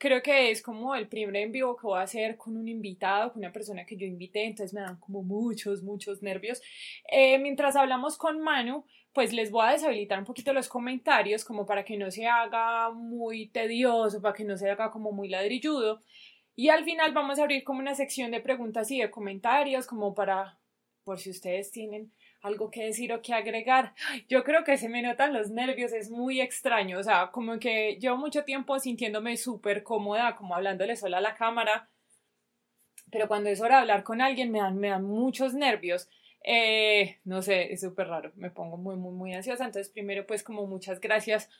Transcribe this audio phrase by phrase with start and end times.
[0.00, 3.32] creo que es como el primer en vivo que voy a hacer con un invitado,
[3.32, 6.62] con una persona que yo invité, entonces me dan como muchos, muchos nervios.
[7.12, 11.66] Eh, mientras hablamos con Manu, pues les voy a deshabilitar un poquito los comentarios como
[11.66, 16.02] para que no se haga muy tedioso, para que no se haga como muy ladrilludo.
[16.56, 20.14] Y al final vamos a abrir como una sección de preguntas y de comentarios como
[20.14, 20.58] para,
[21.04, 22.10] por si ustedes tienen
[22.42, 23.94] algo que decir o que agregar.
[24.28, 27.96] Yo creo que se me notan los nervios, es muy extraño, o sea, como que
[28.00, 31.88] llevo mucho tiempo sintiéndome súper cómoda, como hablándole sola a la cámara,
[33.10, 36.08] pero cuando es hora de hablar con alguien me dan, me dan muchos nervios.
[36.42, 39.64] Eh, no sé, es súper raro, me pongo muy, muy, muy ansiosa.
[39.64, 41.50] Entonces, primero, pues como muchas gracias.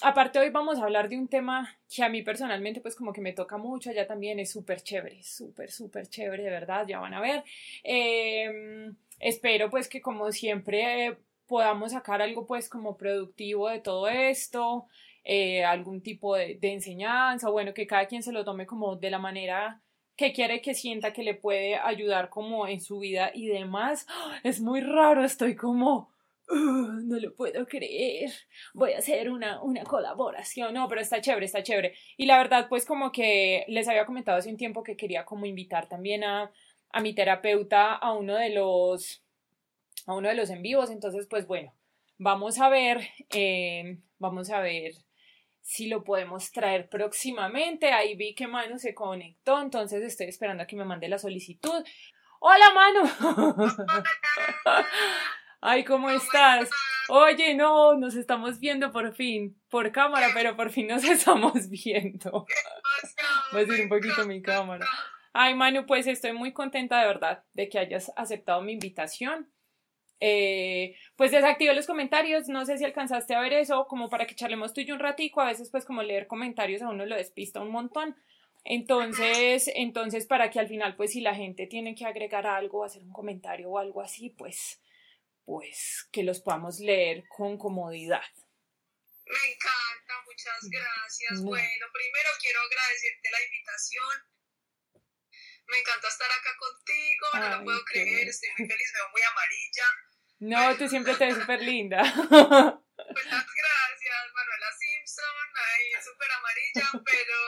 [0.00, 3.20] Aparte, hoy vamos a hablar de un tema que a mí personalmente, pues como que
[3.20, 7.14] me toca mucho, ya también es súper chévere, súper, súper chévere, de verdad, ya van
[7.14, 7.44] a ver.
[7.84, 14.86] Eh, espero pues que como siempre podamos sacar algo pues como productivo de todo esto,
[15.24, 19.10] eh, algún tipo de, de enseñanza, bueno, que cada quien se lo tome como de
[19.10, 19.80] la manera
[20.16, 24.06] que quiere que sienta que le puede ayudar como en su vida y demás.
[24.42, 26.11] Es muy raro, estoy como...
[26.52, 28.30] no lo puedo creer.
[28.74, 30.74] Voy a hacer una, una colaboración.
[30.74, 31.94] No, pero está chévere, está chévere.
[32.16, 35.46] Y la verdad, pues como que les había comentado hace un tiempo que quería como
[35.46, 36.52] invitar también a,
[36.90, 39.22] a mi terapeuta a uno de los
[40.06, 40.90] a uno de los en vivos.
[40.90, 41.74] Entonces, pues bueno,
[42.18, 44.92] vamos a ver, eh, vamos a ver
[45.60, 47.92] si lo podemos traer próximamente.
[47.92, 51.84] Ahí vi que Manu se conectó, entonces estoy esperando a que me mande la solicitud.
[52.40, 53.08] Hola Manu.
[55.64, 56.68] Ay, ¿cómo estás?
[57.08, 62.46] Oye, no, nos estamos viendo por fin, por cámara, pero por fin nos estamos viendo.
[63.52, 64.84] Voy a decir un poquito mi cámara.
[65.32, 69.52] Ay, Manu, pues estoy muy contenta de verdad de que hayas aceptado mi invitación.
[70.18, 74.34] Eh, pues desactivé los comentarios, no sé si alcanzaste a ver eso, como para que
[74.34, 77.14] charlemos tú y yo un ratico, a veces pues como leer comentarios a uno lo
[77.14, 78.16] despista un montón.
[78.64, 83.04] Entonces, entonces para que al final pues si la gente tiene que agregar algo, hacer
[83.04, 84.82] un comentario o algo así, pues,
[85.44, 88.22] pues que los podamos leer con comodidad.
[89.26, 91.42] Me encanta, muchas gracias.
[91.42, 94.32] Bueno, primero quiero agradecerte la invitación.
[95.66, 99.22] Me encanta estar acá contigo, no lo puedo creer, estoy muy feliz, me veo muy
[99.22, 99.84] amarilla.
[100.40, 102.02] No, tú siempre te ves súper linda.
[102.02, 105.24] Muchas gracias, Manuela Simpson,
[105.54, 107.38] ahí súper amarilla, pero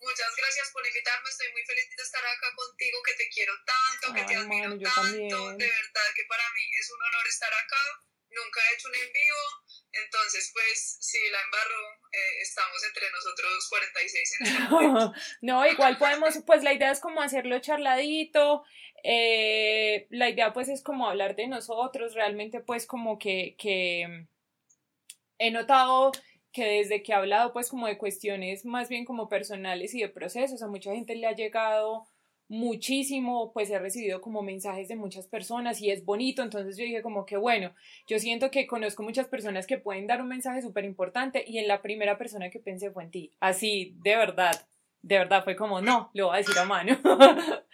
[0.00, 4.14] muchas gracias por invitarme, estoy muy feliz de estar acá contigo, que te quiero tanto,
[4.14, 7.82] que te admiro tanto, de verdad que para mí es un honor estar acá,
[8.30, 9.44] nunca he hecho un en vivo,
[9.92, 11.82] entonces pues si la embarro,
[12.12, 15.12] eh, estamos entre nosotros 46 en este momento.
[15.42, 18.64] no, igual podemos, pues la idea es como hacerlo charladito,
[19.02, 24.26] eh, la idea pues es como hablar de nosotros, realmente pues como que, que
[25.38, 26.12] he notado
[26.58, 30.08] que desde que he hablado pues como de cuestiones más bien como personales y de
[30.08, 32.08] procesos, a mucha gente le ha llegado
[32.48, 37.00] muchísimo, pues he recibido como mensajes de muchas personas y es bonito, entonces yo dije
[37.00, 37.76] como que bueno,
[38.08, 41.68] yo siento que conozco muchas personas que pueden dar un mensaje súper importante y en
[41.68, 44.68] la primera persona que pensé fue en ti, así, de verdad,
[45.02, 46.98] de verdad fue como no, lo voy a decir a mano.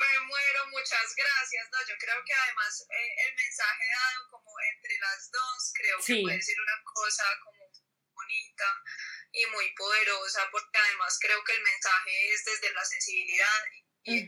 [0.00, 1.68] Me muero, muchas gracias.
[1.68, 6.22] No, yo creo que además eh, el mensaje dado como entre las dos, creo que
[6.22, 7.59] puede ser una cosa como
[8.30, 8.64] bonita
[9.32, 13.58] y muy poderosa, porque además creo que el mensaje es desde la sensibilidad
[14.04, 14.18] y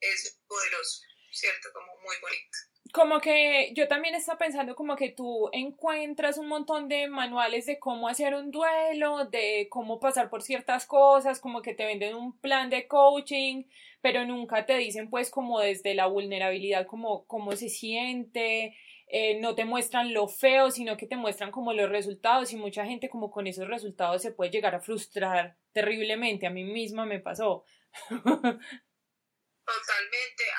[0.00, 1.68] es poderoso, ¿cierto?
[1.72, 2.58] Como muy bonito
[2.92, 7.78] como que yo también estaba pensando como que tú encuentras un montón de manuales de
[7.78, 12.38] cómo hacer un duelo, de cómo pasar por ciertas cosas, como que te venden un
[12.38, 13.64] plan de coaching,
[14.00, 18.76] pero nunca te dicen pues como desde la vulnerabilidad como cómo se siente,
[19.10, 22.84] eh, no te muestran lo feo, sino que te muestran como los resultados y mucha
[22.84, 26.46] gente como con esos resultados se puede llegar a frustrar terriblemente.
[26.46, 27.64] A mí misma me pasó.
[28.10, 28.66] Totalmente.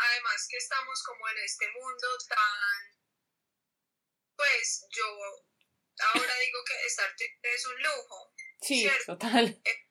[0.09, 2.97] Además que estamos como en este mundo tan,
[4.35, 5.05] pues yo
[6.13, 8.33] ahora digo que estar triste es un lujo.
[8.61, 9.61] Sí, total.
[9.63, 9.88] Eh,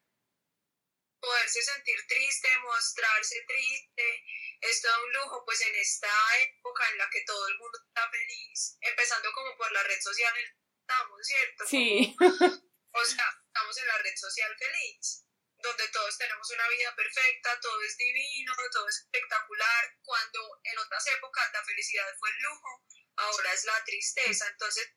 [1.21, 4.25] poderse sentir triste, mostrarse triste,
[4.61, 6.11] es todo un lujo, pues en esta
[6.43, 10.35] época en la que todo el mundo está feliz, empezando como por la red social
[10.81, 11.67] estamos, ¿cierto?
[11.67, 12.17] Sí.
[12.93, 15.25] o sea, estamos en la red social feliz
[15.61, 21.07] donde todos tenemos una vida perfecta, todo es divino, todo es espectacular, cuando en otras
[21.09, 22.85] épocas la felicidad fue el lujo,
[23.17, 24.47] ahora es la tristeza.
[24.49, 24.89] Entonces,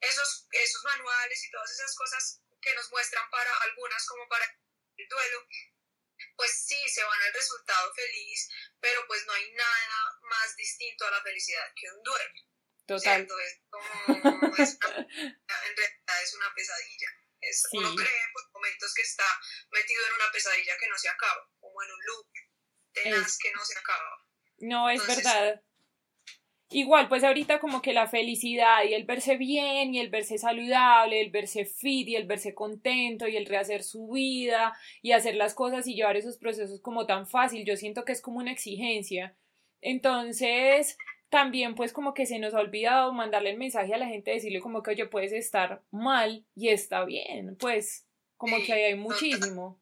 [0.00, 4.44] esos, esos manuales y todas esas cosas que nos muestran para algunas como para
[4.98, 5.46] el duelo,
[6.36, 8.48] pues sí, se van al resultado feliz,
[8.80, 12.34] pero pues no hay nada más distinto a la felicidad que un duelo.
[12.86, 13.22] Total.
[13.22, 17.08] Es como, en realidad es una pesadilla.
[17.72, 19.24] Uno cree por momentos que está
[19.70, 22.26] metido en una pesadilla que no se acaba, como en un loop
[22.92, 24.26] tenaz que no se acaba.
[24.58, 25.62] No, es verdad.
[26.70, 31.22] Igual, pues ahorita como que la felicidad y el verse bien y el verse saludable,
[31.22, 35.54] el verse fit y el verse contento y el rehacer su vida y hacer las
[35.54, 39.34] cosas y llevar esos procesos como tan fácil, yo siento que es como una exigencia.
[39.80, 40.98] Entonces,
[41.30, 44.60] también pues como que se nos ha olvidado mandarle el mensaje a la gente, decirle
[44.60, 48.06] como que oye, puedes estar mal y está bien, pues
[48.36, 49.80] como que ahí hay muchísimo.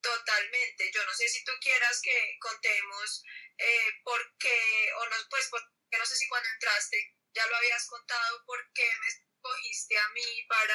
[0.00, 2.10] Totalmente, yo no sé si tú quieras que
[2.40, 3.24] contemos
[3.58, 4.58] eh, por qué,
[5.00, 5.50] o no, pues
[5.92, 6.96] porque no sé si cuando entraste
[7.34, 10.74] ya lo habías contado, por qué me escogiste a mí para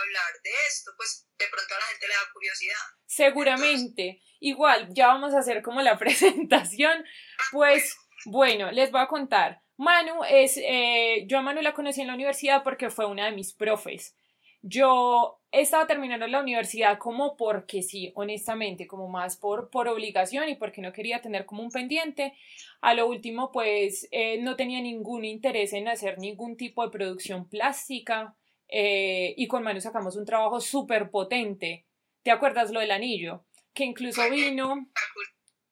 [0.00, 2.84] hablar de esto, pues de pronto a la gente le da curiosidad.
[3.06, 7.96] Seguramente, igual, ya vamos a hacer como la presentación, ah, pues
[8.26, 9.62] bueno, les voy a contar.
[9.76, 13.32] Manu es, eh, yo a Manu la conocí en la universidad porque fue una de
[13.32, 14.16] mis profes.
[14.60, 20.56] Yo estaba terminando la universidad como porque sí, honestamente, como más por, por obligación y
[20.56, 22.34] porque no quería tener como un pendiente.
[22.80, 27.48] A lo último, pues eh, no tenía ningún interés en hacer ningún tipo de producción
[27.48, 28.34] plástica
[28.68, 31.86] eh, y con Manu sacamos un trabajo súper potente.
[32.22, 33.44] ¿Te acuerdas lo del anillo?
[33.74, 34.88] Que incluso vino,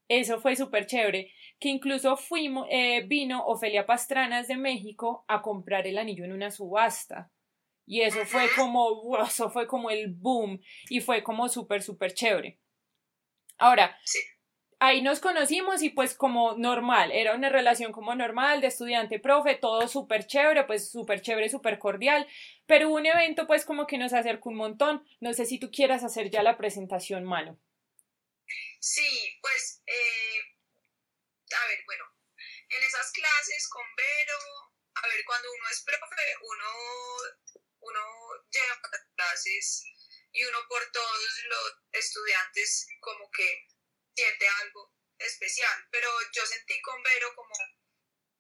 [0.08, 5.86] eso fue súper chévere que incluso fuimos, eh, vino Ofelia Pastranas de México a comprar
[5.86, 7.30] el anillo en una subasta.
[7.90, 12.60] Y eso fue como, eso fue como el boom y fue como súper, súper chévere.
[13.58, 13.98] Ahora,
[14.78, 19.88] ahí nos conocimos y pues como normal, era una relación como normal de estudiante-profe, todo
[19.88, 22.28] súper chévere, pues súper chévere, súper cordial,
[22.64, 25.04] pero un evento pues como que nos acercó un montón.
[25.18, 27.58] No sé si tú quieras hacer ya la presentación, Mano.
[28.78, 30.40] Sí, pues eh,
[31.56, 32.04] a ver, bueno,
[32.68, 38.00] en esas clases con Vero, a ver, cuando uno es profe, uno, uno
[38.50, 38.80] lleva
[39.16, 39.84] clases
[40.32, 43.66] y uno por todos los estudiantes como que
[44.14, 47.54] siente algo especial, pero yo sentí con Vero como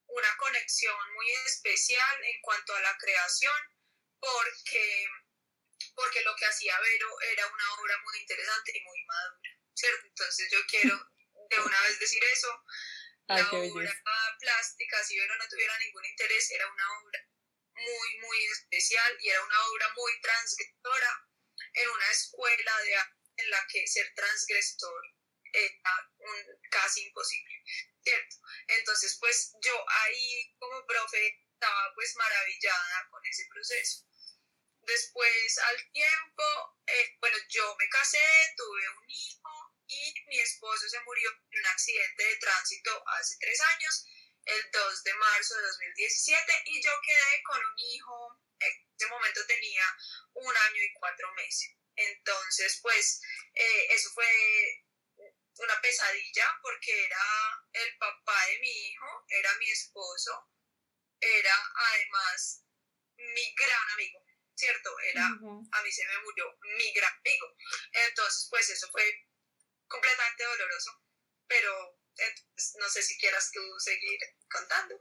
[0.06, 3.60] una conexión muy especial en cuanto a la creación,
[4.18, 5.06] porque,
[5.94, 10.06] porque lo que hacía Vero era una obra muy interesante y muy madura, ¿cierto?
[10.06, 11.10] Entonces yo quiero
[11.50, 12.64] de una vez decir eso,
[13.28, 14.02] la obra
[14.38, 17.29] plástica, si Vero no tuviera ningún interés, era una obra
[17.80, 21.26] muy, muy especial y era una obra muy transgresora
[21.74, 22.96] en una escuela de
[23.36, 25.02] en la que ser transgresor
[25.52, 26.12] era
[26.70, 27.62] casi imposible,
[28.04, 28.36] ¿cierto?
[28.68, 34.06] Entonces, pues yo ahí como profe estaba pues maravillada con ese proceso.
[34.82, 36.44] Después, al tiempo,
[36.86, 38.18] eh, bueno, yo me casé,
[38.56, 43.60] tuve un hijo, y mi esposo se murió en un accidente de tránsito hace tres
[43.60, 44.06] años,
[44.50, 49.46] el 2 de marzo de 2017, y yo quedé con un hijo, en ese momento
[49.46, 49.84] tenía
[50.34, 51.70] un año y cuatro meses.
[51.96, 53.20] Entonces, pues,
[53.54, 54.26] eh, eso fue
[55.56, 57.24] una pesadilla porque era
[57.72, 60.48] el papá de mi hijo, era mi esposo,
[61.20, 62.64] era además
[63.16, 64.24] mi gran amigo,
[64.54, 64.98] ¿cierto?
[65.00, 67.54] Era, a mí se me murió mi gran amigo.
[67.92, 69.28] Entonces, pues eso fue
[69.86, 71.02] completamente doloroso,
[71.46, 72.00] pero
[72.78, 74.18] no sé si quieras tú seguir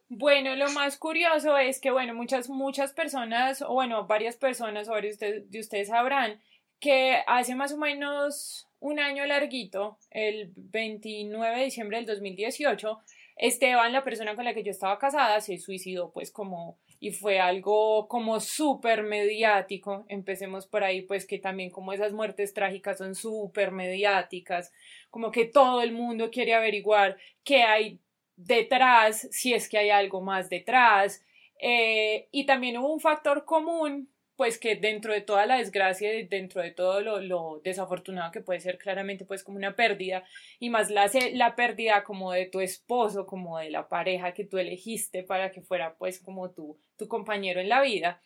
[0.09, 4.91] Bueno, lo más curioso es que, bueno, muchas, muchas personas, o bueno, varias personas, o
[4.91, 6.41] varios de, ustedes sabrán
[6.79, 12.99] que hace más o menos un año larguito, el 29 de diciembre del 2018,
[13.35, 17.39] Esteban, la persona con la que yo estaba casada, se suicidó pues como y fue
[17.39, 20.05] algo como súper mediático.
[20.09, 24.73] Empecemos por ahí, pues que también como esas muertes trágicas son súper mediáticas,
[25.09, 27.99] como que todo el mundo quiere averiguar qué hay
[28.39, 31.23] detrás, si es que hay algo más detrás.
[31.61, 36.61] Eh, y también hubo un factor común pues que dentro de toda la desgracia, dentro
[36.61, 40.23] de todo lo, desafortunado que puede ser claramente pues como una pérdida,
[40.59, 44.57] y más la, la pérdida como de tu esposo, como de la pareja que tú
[44.57, 48.21] elegiste para que fuera pues como tu, tu compañero en la vida,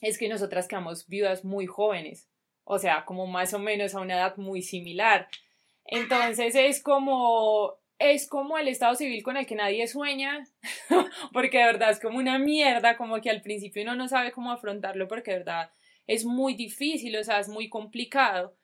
[0.00, 2.30] es que nosotras quedamos viudas muy jóvenes,
[2.64, 5.28] o sea, como más o menos a una edad muy similar.
[5.84, 10.46] Entonces es como es como el estado civil con el que nadie sueña,
[11.32, 14.52] porque de verdad es como una mierda, como que al principio uno no sabe cómo
[14.52, 15.70] afrontarlo, porque de verdad
[16.06, 18.56] es muy difícil, o sea, es muy complicado.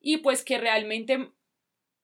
[0.00, 1.30] Y pues que realmente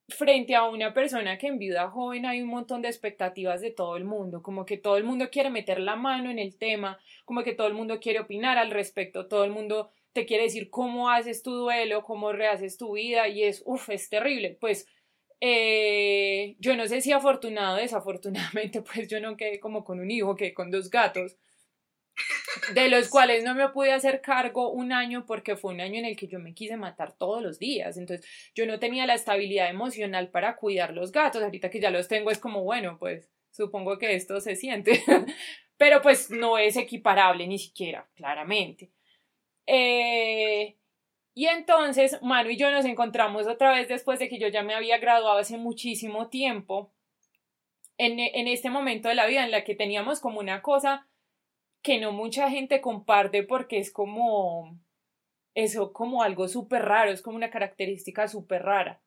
[0.08, 3.96] frente a una persona que en vida joven hay un montón de expectativas de todo
[3.96, 7.42] el mundo, como que todo el mundo quiere meter la mano en el tema, como
[7.42, 11.10] que todo el mundo quiere opinar al respecto, todo el mundo te quiere decir cómo
[11.10, 14.56] haces tu duelo, cómo rehaces tu vida y es, uff, es terrible.
[14.60, 14.88] Pues
[15.40, 20.10] eh, yo no sé si afortunado o desafortunadamente, pues yo no quedé como con un
[20.10, 21.36] hijo, que con dos gatos.
[22.74, 26.04] de los cuales no me pude hacer cargo un año porque fue un año en
[26.04, 27.96] el que yo me quise matar todos los días.
[27.96, 31.42] Entonces yo no tenía la estabilidad emocional para cuidar los gatos.
[31.42, 35.02] Ahorita que ya los tengo es como, bueno, pues supongo que esto se siente.
[35.76, 38.90] Pero pues no es equiparable ni siquiera, claramente.
[39.66, 40.76] Eh,
[41.40, 44.74] y entonces Manu y yo nos encontramos otra vez después de que yo ya me
[44.74, 46.92] había graduado hace muchísimo tiempo.
[47.96, 51.08] En, en este momento de la vida en la que teníamos como una cosa
[51.82, 54.78] que no mucha gente comparte porque es como
[55.54, 59.02] eso como algo súper raro, es como una característica súper rara.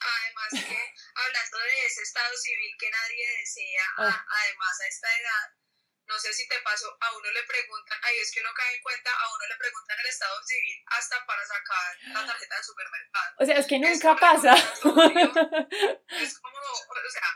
[0.00, 0.74] Además que
[1.16, 4.26] hablando de ese estado civil que nadie desea, ah.
[4.26, 5.67] además a esta edad,
[6.08, 8.82] no sé si te pasó, a uno le preguntan, ahí es que uno cae en
[8.82, 13.36] cuenta, a uno le preguntan el estado civil hasta para sacar la tarjeta del supermercado.
[13.38, 14.54] O sea, es que nunca pasa.
[16.08, 17.28] Es como, o sea,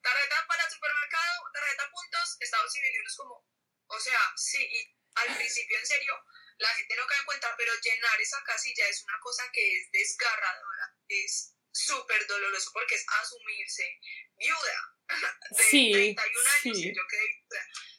[0.00, 3.46] tarjeta para el supermercado, tarjeta puntos, estado civil, y uno es como,
[3.88, 6.24] o sea, sí, y al principio en serio,
[6.58, 9.90] la gente no cae en cuenta, pero llenar esa casilla es una cosa que es
[9.90, 14.00] desgarradora, es súper doloroso porque es asumirse
[14.38, 14.96] viuda
[15.50, 16.94] de sí, 31 años sí.
[16.94, 17.44] yo quedé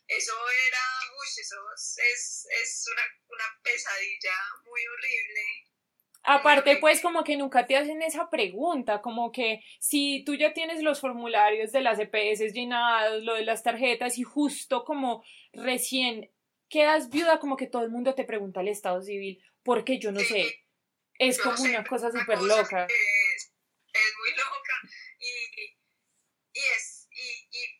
[0.07, 0.33] Eso
[0.67, 0.83] era,
[1.19, 4.33] uy, eso es, es una, una pesadilla
[4.65, 5.67] muy horrible.
[6.23, 10.81] Aparte, pues como que nunca te hacen esa pregunta, como que si tú ya tienes
[10.81, 15.23] los formularios de las EPS llenados, lo de las tarjetas y justo como
[15.53, 16.29] recién
[16.67, 20.19] quedas viuda, como que todo el mundo te pregunta el estado civil, porque yo no
[20.19, 20.65] sé,
[21.17, 22.85] es como una cosa súper loca.
[22.85, 23.53] Es,
[23.93, 24.73] es, muy loca.
[25.19, 25.77] Y,
[26.53, 26.86] y es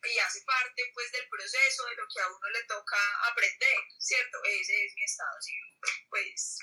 [0.10, 2.98] y, hace parte pues del proceso de lo que a uno le toca
[3.30, 4.38] aprender, ¿cierto?
[4.44, 6.60] Ese es mi estado civil, pues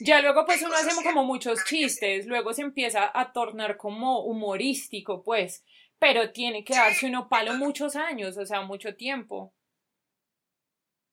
[0.00, 5.22] ya luego pues uno hace como muchos chistes, luego se empieza a tornar como humorístico
[5.22, 5.64] pues,
[5.98, 9.54] pero tiene que darse uno palo muchos años, o sea, mucho tiempo.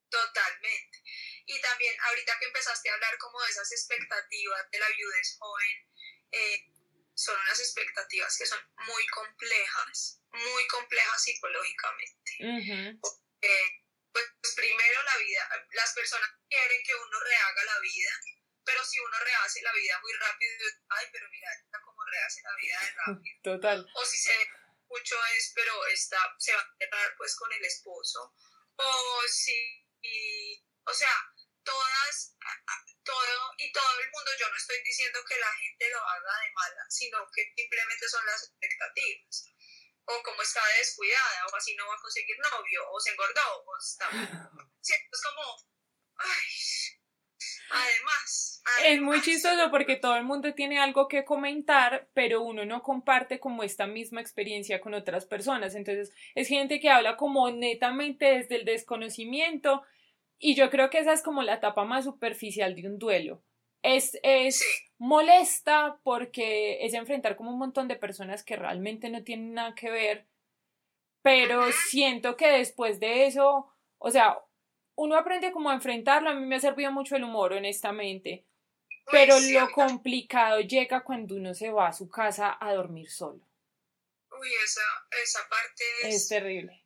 [0.09, 0.97] Totalmente.
[1.45, 5.87] Y también ahorita que empezaste a hablar como de esas expectativas de la viudez joven,
[6.31, 6.65] eh,
[7.23, 12.99] son unas expectativas que son muy complejas, muy complejas psicológicamente
[14.11, 18.11] pues primero la vida, las personas quieren que uno rehaga la vida,
[18.63, 22.55] pero si uno rehace la vida muy rápido, ay, pero mira, está como rehace la
[22.55, 23.41] vida de rápido.
[23.43, 23.87] Total.
[23.95, 24.33] O si se
[24.89, 28.33] mucho es, pero está, se va a enterrar pues con el esposo.
[28.75, 31.13] O si, o sea,
[31.63, 32.35] todas,
[33.03, 36.51] todo y todo el mundo, yo no estoy diciendo que la gente lo haga de
[36.53, 39.51] mala, sino que simplemente son las expectativas
[40.05, 43.77] o como está descuidada, o así no va a conseguir novio, o se engordó, o
[43.77, 44.09] está...
[44.83, 45.41] Es como...
[47.69, 52.81] además, Es muy chistoso porque todo el mundo tiene algo que comentar, pero uno no
[52.81, 55.75] comparte como esta misma experiencia con otras personas.
[55.75, 59.83] Entonces, es gente que habla como netamente desde el desconocimiento
[60.43, 63.43] y yo creo que esa es como la etapa más superficial de un duelo.
[63.83, 64.63] Es, es
[64.97, 69.91] molesta porque es enfrentar como un montón de personas que realmente no tienen nada que
[69.91, 70.27] ver,
[71.21, 74.39] pero siento que después de eso, o sea,
[74.95, 78.47] uno aprende como a enfrentarlo, a mí me ha servido mucho el humor, honestamente,
[79.11, 83.47] pero lo complicado llega cuando uno se va a su casa a dormir solo.
[84.39, 84.81] Uy, esa,
[85.21, 86.83] esa parte es, es terrible.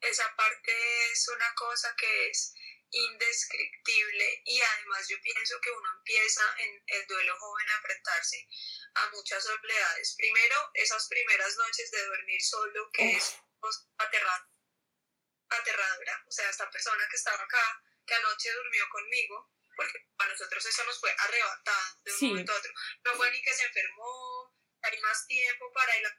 [0.00, 0.72] Esa parte
[1.12, 2.54] es una cosa que es
[2.92, 8.46] indescriptible y además yo pienso que uno empieza en el duelo joven a enfrentarse
[8.94, 10.14] a muchas soledades.
[10.16, 13.36] Primero, esas primeras noches de dormir solo, que es
[15.48, 16.24] aterradora.
[16.26, 20.84] O sea, esta persona que estaba acá, que anoche durmió conmigo, porque a nosotros eso
[20.84, 22.72] nos fue arrebatado de un momento a otro.
[23.04, 26.12] No fue ni que se enfermó, hay más tiempo para ir a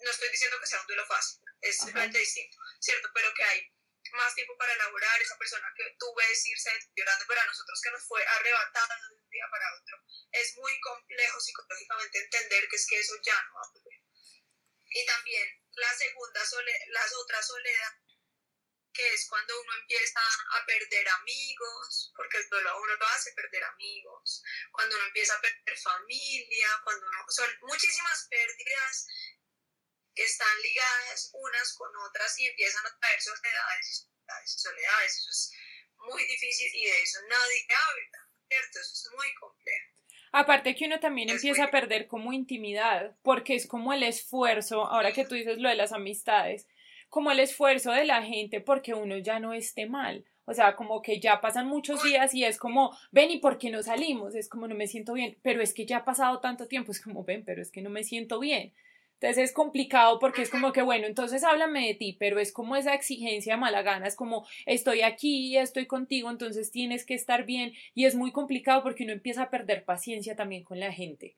[0.00, 3.08] No estoy diciendo que sea un duelo fácil, es simplemente distinto, ¿cierto?
[3.14, 3.72] Pero que hay
[4.12, 7.90] más tiempo para elaborar, esa persona que tú ves irse llorando, pero a nosotros que
[7.90, 9.96] nos fue arrebatada de un día para otro,
[10.32, 14.00] es muy complejo psicológicamente entender que es que eso ya no va a volver.
[14.90, 16.40] Y también la segunda,
[16.88, 17.92] las otras soledad,
[18.92, 23.62] que es cuando uno empieza a perder amigos, porque el dolor uno lo hace perder
[23.62, 29.06] amigos, cuando uno empieza a perder familia, cuando uno, son muchísimas pérdidas
[30.22, 34.08] están ligadas unas con otras y empiezan a traer soledades
[34.44, 35.18] y soledades.
[35.18, 35.52] Eso es
[35.96, 38.80] muy difícil y de eso nadie habla, ¿cierto?
[38.80, 39.98] Eso es muy complejo.
[40.32, 45.12] Aparte que uno también empieza a perder como intimidad, porque es como el esfuerzo, ahora
[45.12, 46.66] que tú dices lo de las amistades,
[47.08, 50.26] como el esfuerzo de la gente porque uno ya no esté mal.
[50.44, 53.68] O sea, como que ya pasan muchos días y es como, ven, ¿y por qué
[53.70, 54.34] no salimos?
[54.34, 57.02] Es como, no me siento bien, pero es que ya ha pasado tanto tiempo, es
[57.02, 58.72] como, ven, pero es que no me siento bien.
[59.20, 62.76] Entonces es complicado porque es como que, bueno, entonces háblame de ti, pero es como
[62.76, 67.72] esa exigencia mala gana, es como estoy aquí, estoy contigo, entonces tienes que estar bien
[67.94, 71.36] y es muy complicado porque uno empieza a perder paciencia también con la gente.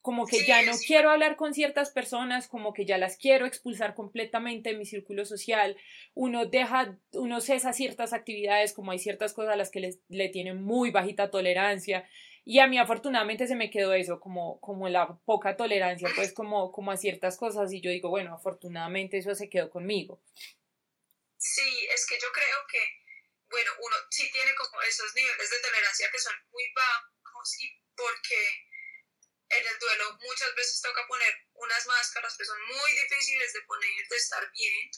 [0.00, 3.94] Como que ya no quiero hablar con ciertas personas, como que ya las quiero expulsar
[3.94, 5.76] completamente de mi círculo social.
[6.14, 10.28] Uno deja, uno cesa ciertas actividades, como hay ciertas cosas a las que les, le
[10.28, 12.04] tienen muy bajita tolerancia.
[12.44, 16.72] Y a mí afortunadamente se me quedó eso, como, como la poca tolerancia, pues como,
[16.72, 20.20] como a ciertas cosas y yo digo, bueno, afortunadamente eso se quedó conmigo.
[21.38, 22.82] Sí, es que yo creo que,
[23.48, 28.66] bueno, uno sí tiene como esos niveles de tolerancia que son muy bajos y porque
[29.50, 34.08] en el duelo muchas veces toca poner unas máscaras que son muy difíciles de poner,
[34.08, 34.90] de estar bien,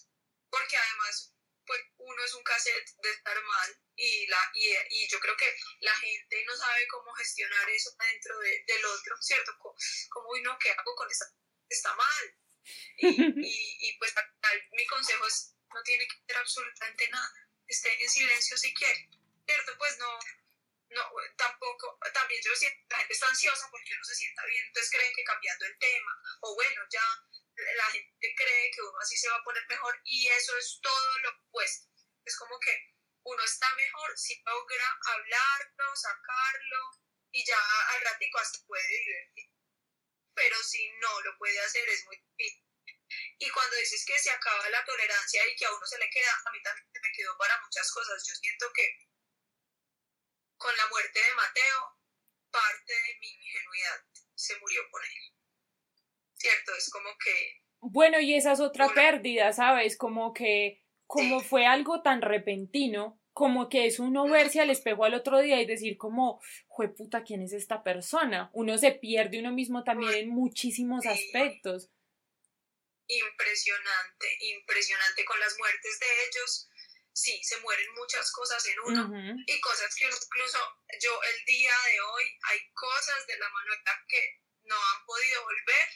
[0.49, 1.34] porque además
[1.67, 5.57] pues uno es un cassette de estar mal y, la, y, y, yo creo que
[5.81, 9.53] la gente no sabe cómo gestionar eso dentro de, del otro, ¿cierto?
[9.59, 9.75] Como,
[10.11, 11.27] como uno, ¿qué hago con esta?
[11.69, 12.35] Está mal.
[12.99, 13.07] Y,
[13.47, 14.15] y, y pues
[14.73, 17.33] mi consejo es, no tiene que hacer absolutamente nada,
[17.67, 19.09] esté en silencio si quiere,
[19.47, 19.77] ¿cierto?
[19.79, 20.19] Pues no,
[20.91, 24.91] no, tampoco, también yo siento, la gente está ansiosa porque uno se sienta bien, entonces
[24.93, 27.05] creen que cambiando el tema, o bueno, ya
[27.57, 31.19] la gente cree que uno así se va a poner mejor y eso es todo
[31.21, 31.89] lo opuesto.
[32.25, 32.95] Es como que
[33.25, 36.91] uno está mejor si logra hablarlo, sacarlo
[37.33, 37.59] y ya
[37.95, 39.51] al ratico hasta puede divertir.
[40.35, 42.65] Pero si no lo puede hacer es muy difícil.
[43.39, 46.33] Y cuando dices que se acaba la tolerancia y que a uno se le queda,
[46.45, 48.27] a mí también me quedó para muchas cosas.
[48.27, 49.09] Yo siento que
[50.57, 51.99] con la muerte de Mateo,
[52.51, 55.34] parte de mi ingenuidad se murió con él.
[56.37, 56.73] ¿Cierto?
[56.77, 57.63] Es como que...
[57.81, 59.97] Bueno, y esa es otra pérdida, ¿sabes?
[59.99, 65.15] Como que, como fue algo tan repentino, como que es uno verse al espejo al
[65.15, 68.49] otro día y decir como, jue puta, ¿quién es esta persona?
[68.55, 71.91] Uno se pierde uno mismo también en muchísimos aspectos.
[73.09, 76.69] Impresionante, impresionante con las muertes de ellos.
[77.13, 80.59] Sí, se mueren muchas cosas en uno y cosas que incluso
[81.01, 85.89] yo el día de hoy hay cosas de la Manuela que no han podido volver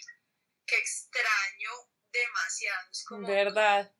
[0.68, 1.70] que extraño
[2.12, 2.90] demasiado.
[2.92, 3.92] Es como, verdad.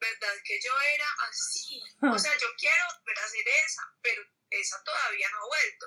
[0.00, 1.80] verdad que yo era así.
[2.14, 5.86] O sea, yo quiero volver a hacer esa, pero esa todavía no ha vuelto.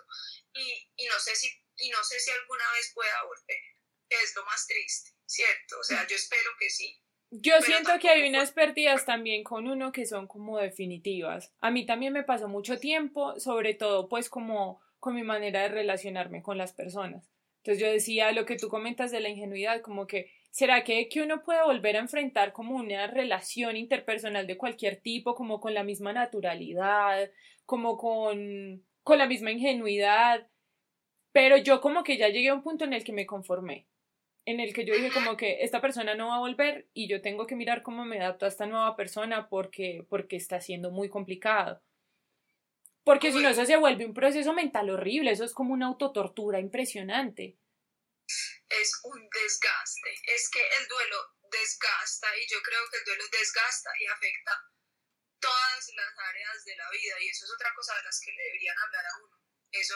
[0.54, 3.62] Y, y, no sé si, y no sé si alguna vez pueda volver,
[4.10, 5.80] que es lo más triste, ¿cierto?
[5.80, 7.02] O sea, yo espero que sí.
[7.30, 11.52] Yo siento que hay unas pérdidas también con uno que son como definitivas.
[11.60, 15.68] A mí también me pasó mucho tiempo, sobre todo pues como con mi manera de
[15.68, 17.30] relacionarme con las personas.
[17.67, 21.21] Entonces yo decía lo que tú comentas de la ingenuidad, como que, ¿será que, que
[21.21, 25.84] uno puede volver a enfrentar como una relación interpersonal de cualquier tipo, como con la
[25.84, 27.30] misma naturalidad,
[27.65, 30.47] como con, con la misma ingenuidad?
[31.34, 33.86] Pero yo como que ya llegué a un punto en el que me conformé,
[34.45, 37.21] en el que yo dije como que esta persona no va a volver y yo
[37.21, 41.10] tengo que mirar cómo me adapto a esta nueva persona porque, porque está siendo muy
[41.10, 41.82] complicado.
[43.08, 46.60] Porque si no, eso se vuelve un proceso mental horrible, eso es como una autotortura
[46.60, 47.56] impresionante.
[48.67, 51.15] Es un desgaste, es que el duelo
[51.50, 54.52] desgasta y yo creo que el duelo desgasta y afecta
[55.39, 58.43] todas las áreas de la vida y eso es otra cosa de las que le
[58.43, 59.39] deberían hablar a uno.
[59.72, 59.96] Eso,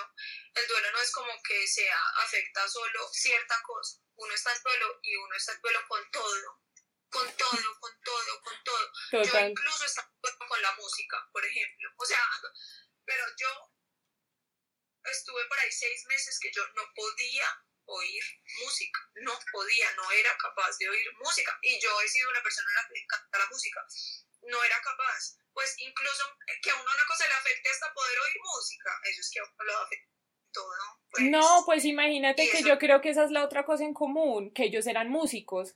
[0.56, 5.00] el duelo no es como que sea afecta solo cierta cosa, uno está en duelo
[5.04, 6.62] y uno está en duelo con todo,
[7.10, 9.24] con todo, con todo, con todo.
[9.26, 10.06] Yo incluso estoy
[10.48, 11.90] con la música, por ejemplo.
[11.98, 12.26] O sea,
[13.12, 13.52] pero yo
[15.12, 17.46] estuve por ahí seis meses que yo no podía
[17.86, 18.24] oír
[18.64, 21.52] música, no podía, no era capaz de oír música.
[21.62, 23.86] Y yo he sido una persona a la que le encanta la música,
[24.44, 25.36] no era capaz.
[25.52, 26.24] Pues incluso
[26.62, 29.44] que a uno una cosa le afecte hasta poder oír música, eso es que a
[29.44, 30.12] uno lo afecta
[30.54, 30.72] todo.
[31.12, 34.54] Pues, no, pues imagínate que yo creo que esa es la otra cosa en común,
[34.54, 35.76] que ellos eran músicos.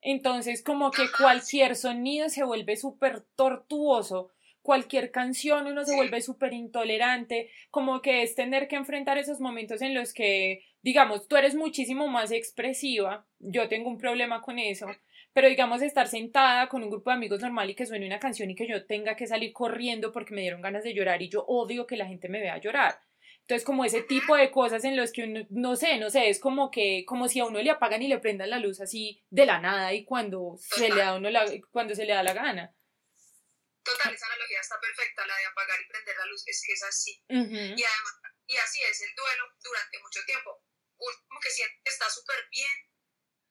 [0.00, 4.32] Entonces, como que cualquier sonido se vuelve súper tortuoso
[4.62, 9.82] cualquier canción uno se vuelve súper intolerante, como que es tener que enfrentar esos momentos
[9.82, 14.86] en los que, digamos, tú eres muchísimo más expresiva, yo tengo un problema con eso,
[15.32, 18.50] pero digamos estar sentada con un grupo de amigos normal y que suene una canción
[18.50, 21.44] y que yo tenga que salir corriendo porque me dieron ganas de llorar y yo
[21.46, 22.98] odio que la gente me vea llorar.
[23.42, 26.38] Entonces, como ese tipo de cosas en los que uno, no sé, no sé, es
[26.38, 29.46] como que, como si a uno le apagan y le prendan la luz así de
[29.46, 32.72] la nada y cuando se le da uno la, cuando se le da la gana.
[33.82, 36.82] Total, esa analogía está perfecta, la de apagar y prender la luz, es que es
[36.82, 37.24] así.
[37.28, 38.14] Y además,
[38.46, 40.64] y así es el duelo durante mucho tiempo.
[40.98, 42.90] Uno como que siente que está súper bien,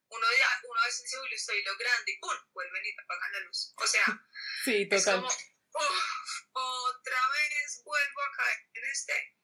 [0.10, 2.38] uno, ya, uno a veces dice, uy, lo estoy logrando, y ¡pum!
[2.54, 3.74] vuelven y te apagan la luz.
[3.76, 4.06] O sea,
[4.66, 5.00] sí, total.
[5.00, 5.88] es como,
[6.54, 9.38] otra vez vuelvo a caer en este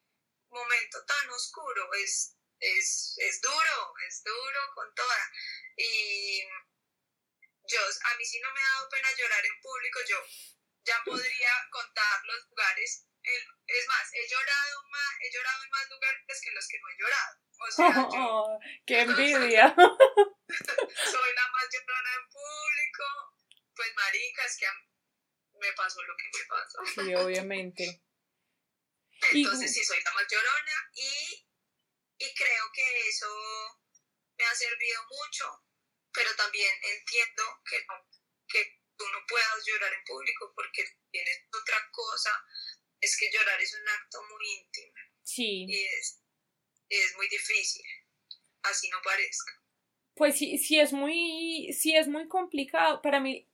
[0.50, 1.92] momento tan oscuro.
[1.94, 5.32] Es es, es duro, es duro con toda.
[5.76, 6.42] Y
[7.64, 10.16] yo, a mí sí no me ha dado pena llorar en público, yo
[10.88, 13.04] ya podría contar los lugares.
[13.22, 16.88] es más, he llorado, más, he llorado en más lugares que en los que no
[16.88, 17.36] he llorado.
[17.60, 19.74] O sea, yo, ¡Qué envidia!
[19.76, 23.04] soy la más llorona en público.
[23.76, 24.66] Pues, marica, es que
[25.60, 26.78] me pasó lo que me pasó.
[26.86, 28.02] Sí, obviamente.
[29.32, 31.46] Entonces, sí, soy la más llorona y,
[32.18, 33.28] y creo que eso
[34.38, 35.64] me ha servido mucho,
[36.12, 38.17] pero también entiendo que no, que
[38.98, 42.30] tú no puedas llorar en público porque tienes otra cosa,
[43.00, 44.92] es que llorar es un acto muy íntimo.
[45.22, 45.66] Sí.
[45.68, 46.22] Y es,
[46.88, 47.84] es muy difícil,
[48.62, 49.52] así no parezca.
[50.14, 53.00] Pues sí, sí es muy, sí es muy complicado.
[53.02, 53.48] Para mí,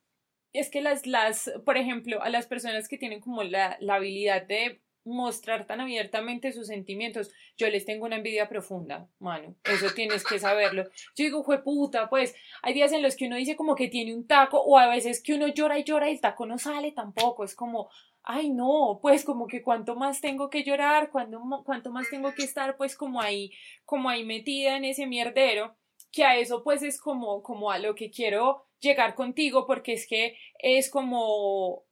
[0.55, 4.43] es que las, las, por ejemplo, a las personas que tienen como la, la habilidad
[4.43, 7.31] de mostrar tan abiertamente sus sentimientos.
[7.57, 9.55] Yo les tengo una envidia profunda, mano.
[9.65, 10.85] Eso tienes que saberlo.
[11.17, 14.15] Yo digo, fue puta, pues hay días en los que uno dice como que tiene
[14.15, 16.93] un taco o a veces que uno llora y llora y el taco no sale
[16.93, 17.45] tampoco.
[17.45, 17.91] Es como,
[18.23, 22.45] ay no, pues como que cuánto más tengo que llorar, cuánto, cuánto más tengo que
[22.45, 23.53] estar pues como ahí,
[23.85, 25.77] como ahí metida en ese mierdero,
[26.11, 30.07] que a eso pues es como, como a lo que quiero llegar contigo porque es
[30.07, 31.85] que es como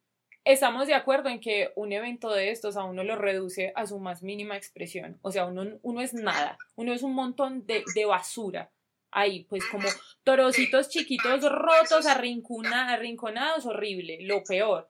[0.45, 3.99] Estamos de acuerdo en que un evento de estos a uno lo reduce a su
[3.99, 5.17] más mínima expresión.
[5.21, 8.69] O sea, uno, uno es nada, uno es un montón de, de basura.
[9.09, 9.87] Ahí, pues como
[10.23, 14.89] torocitos chiquitos rotos, arrinconados, horrible, lo peor.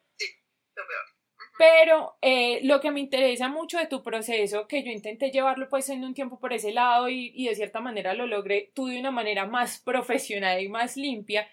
[1.57, 5.87] Pero eh, lo que me interesa mucho de tu proceso, que yo intenté llevarlo pues
[5.89, 8.99] en un tiempo por ese lado y, y de cierta manera lo logré tú de
[8.99, 11.47] una manera más profesional y más limpia,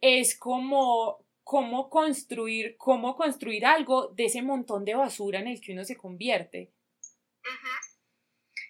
[0.00, 5.72] es como cómo construir, cómo construir algo de ese montón de basura en el que
[5.72, 6.72] uno se convierte.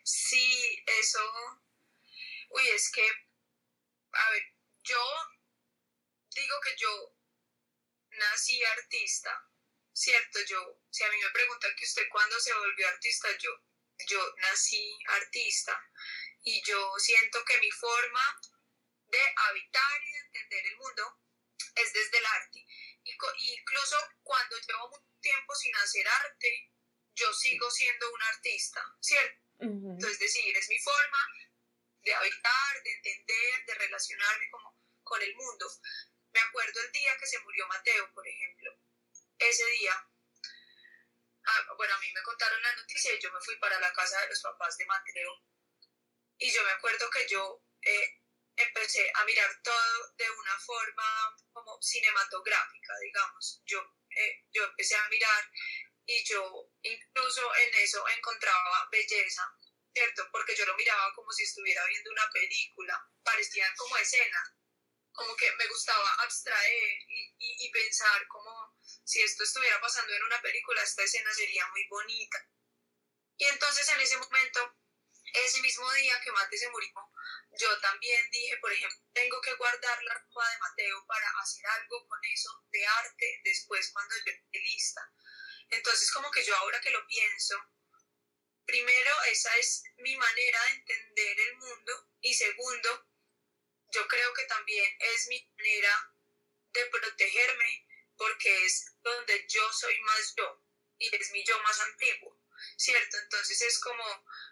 [0.02, 1.20] Sí, eso.
[2.48, 3.06] Uy, es que,
[4.12, 4.42] a ver,
[4.82, 5.02] yo
[6.34, 7.14] digo que yo
[8.12, 9.30] nací artista,
[9.92, 10.38] ¿cierto?
[10.48, 13.50] Yo, si a mí me preguntan que usted cuándo se volvió artista, yo,
[14.08, 15.78] yo nací artista
[16.44, 18.40] y yo siento que mi forma
[19.04, 21.20] de habitar y de entender el mundo
[21.74, 22.66] es desde el arte.
[23.04, 26.72] Y, incluso cuando llevo mucho tiempo sin hacer arte,
[27.14, 29.40] yo sigo siendo un artista, ¿cierto?
[29.58, 31.18] Entonces, es decir, es mi forma
[32.02, 35.66] de habitar, de entender, de relacionarme como con el mundo.
[36.32, 38.74] Me acuerdo el día que se murió Mateo, por ejemplo.
[39.38, 39.92] Ese día,
[41.44, 44.18] ah, bueno, a mí me contaron la noticia y yo me fui para la casa
[44.22, 45.44] de los papás de Mateo.
[46.38, 48.19] Y yo me acuerdo que yo eh,
[48.62, 53.62] empecé a mirar todo de una forma como cinematográfica, digamos.
[53.64, 55.50] Yo, eh, yo empecé a mirar
[56.06, 59.42] y yo incluso en eso encontraba belleza,
[59.92, 60.28] ¿cierto?
[60.32, 64.54] Porque yo lo miraba como si estuviera viendo una película, parecían como escenas,
[65.12, 70.22] como que me gustaba abstraer y, y, y pensar como si esto estuviera pasando en
[70.22, 72.38] una película, esta escena sería muy bonita.
[73.36, 74.79] Y entonces en ese momento
[75.34, 76.92] ese mismo día que Mate se murió,
[77.52, 82.06] yo también dije, por ejemplo, tengo que guardar la ropa de Mateo para hacer algo
[82.06, 85.12] con eso de arte después cuando yo esté lista.
[85.70, 87.56] Entonces, como que yo ahora que lo pienso,
[88.64, 93.06] primero, esa es mi manera de entender el mundo y segundo,
[93.92, 96.14] yo creo que también es mi manera
[96.72, 100.62] de protegerme porque es donde yo soy más yo
[100.98, 102.39] y es mi yo más antiguo.
[102.76, 103.18] ¿Cierto?
[103.18, 104.04] Entonces es como,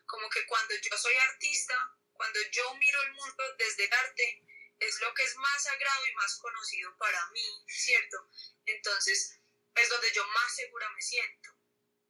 [0.07, 1.75] como que cuando yo soy artista,
[2.13, 4.43] cuando yo miro el mundo desde el arte,
[4.81, 8.29] es lo que es más sagrado y más conocido para mí, ¿cierto?
[8.67, 9.39] Entonces
[9.75, 11.51] es donde yo más segura me siento.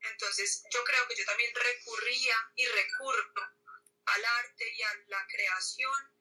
[0.01, 3.59] Entonces yo creo que yo también recurría y recurro
[4.07, 6.19] al arte y a la creación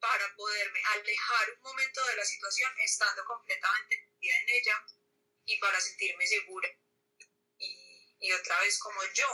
[0.00, 4.84] para poderme alejar un momento de la situación estando completamente en ella
[5.44, 6.68] y para sentirme segura
[8.20, 9.26] y otra vez como yo,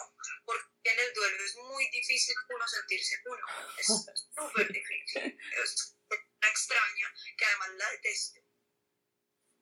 [0.45, 3.47] porque en el duelo es muy difícil uno sentirse uno,
[3.79, 3.87] es
[4.35, 8.41] súper difícil, es una extraña que además la detesto,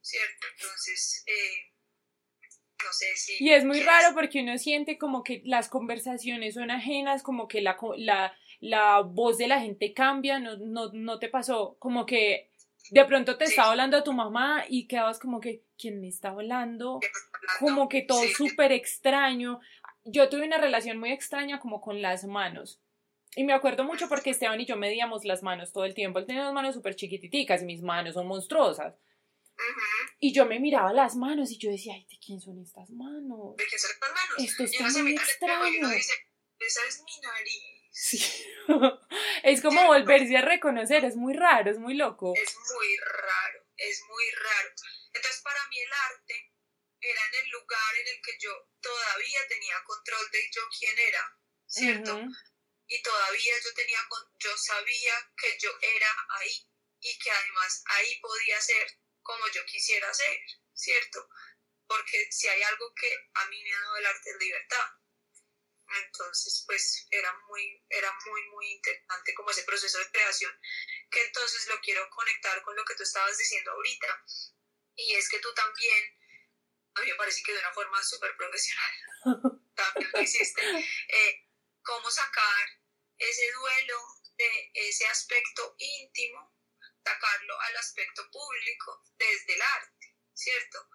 [0.00, 0.46] ¿cierto?
[0.54, 1.72] Entonces, eh,
[2.84, 3.44] no sé si...
[3.44, 7.60] Y es muy raro porque uno siente como que las conversaciones son ajenas, como que
[7.60, 12.51] la, la, la voz de la gente cambia, no, no, no te pasó, como que
[12.90, 16.30] de pronto te estaba hablando a tu mamá y quedabas como que, ¿quién me está
[16.30, 17.00] hablando?
[17.58, 19.60] Como que todo súper extraño.
[20.04, 22.80] Yo tuve una relación muy extraña como con las manos.
[23.34, 26.18] Y me acuerdo mucho porque Esteban y yo medíamos las manos todo el tiempo.
[26.18, 28.94] Él tenía las manos súper chiquititicas y mis manos son monstruosas.
[30.18, 33.56] Y yo me miraba las manos y yo decía, ay, ¿de quién son estas manos?
[33.56, 34.50] ¿De quién son estas manos?
[34.50, 35.90] Esto está muy extraño.
[35.90, 38.18] esa es mi nariz Sí.
[39.42, 42.32] es como volverse a reconocer, es muy raro, es muy loco.
[42.34, 44.70] Es muy raro, es muy raro.
[45.12, 46.52] Entonces para mí el arte
[47.00, 48.50] era en el lugar en el que yo
[48.80, 52.20] todavía tenía control de yo quién era, ¿cierto?
[52.86, 53.98] Y todavía yo tenía,
[54.38, 56.66] yo sabía que yo era ahí
[57.00, 58.86] y que además ahí podía ser
[59.22, 60.38] como yo quisiera ser,
[60.72, 61.28] ¿cierto?
[61.86, 64.86] Porque si hay algo que a mí me ha dado el arte es libertad.
[65.98, 70.52] Entonces, pues era muy, era muy, muy interesante como ese proceso de creación,
[71.10, 74.24] que entonces lo quiero conectar con lo que tú estabas diciendo ahorita.
[74.96, 76.18] Y es que tú también,
[76.94, 78.92] a mí me parece que de una forma súper profesional,
[79.74, 80.62] también lo hiciste,
[81.08, 81.48] eh,
[81.82, 82.68] cómo sacar
[83.18, 83.98] ese duelo
[84.36, 86.54] de ese aspecto íntimo,
[87.04, 90.88] sacarlo al aspecto público desde el arte, ¿cierto?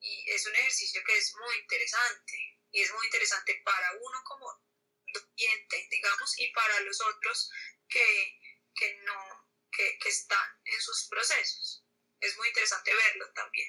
[0.00, 4.46] Y es un ejercicio que es muy interesante y es muy interesante para uno como
[5.14, 7.50] oyente, digamos, y para los otros
[7.88, 8.38] que,
[8.74, 11.84] que no, que, que están en sus procesos.
[12.20, 13.68] Es muy interesante verlo también.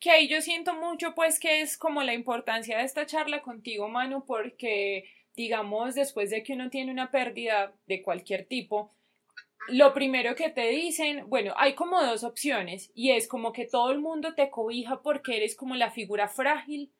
[0.00, 3.88] Que ahí yo siento mucho, pues, que es como la importancia de esta charla contigo,
[3.88, 8.96] Manu, porque, digamos, después de que uno tiene una pérdida de cualquier tipo,
[9.68, 13.92] lo primero que te dicen, bueno, hay como dos opciones y es como que todo
[13.92, 16.92] el mundo te cobija porque eres como la figura frágil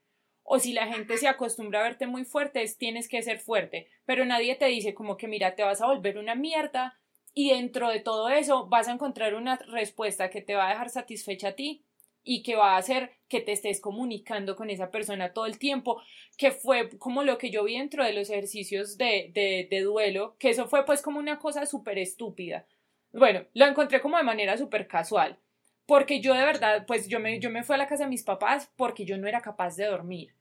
[0.52, 3.86] o si la gente se acostumbra a verte muy fuerte, es tienes que ser fuerte,
[4.04, 6.98] pero nadie te dice como que mira, te vas a volver una mierda
[7.32, 10.90] y dentro de todo eso vas a encontrar una respuesta que te va a dejar
[10.90, 11.84] satisfecha a ti
[12.24, 16.02] y que va a hacer que te estés comunicando con esa persona todo el tiempo,
[16.36, 19.30] que fue como lo que yo vi dentro de los ejercicios de,
[19.70, 22.66] de, duelo, que eso fue pues como una cosa súper estúpida.
[23.12, 25.38] Bueno, lo encontré como de manera súper casual,
[25.86, 28.24] porque yo de verdad, pues yo me, yo me fui a la casa de mis
[28.24, 30.34] papás porque yo no era capaz de dormir.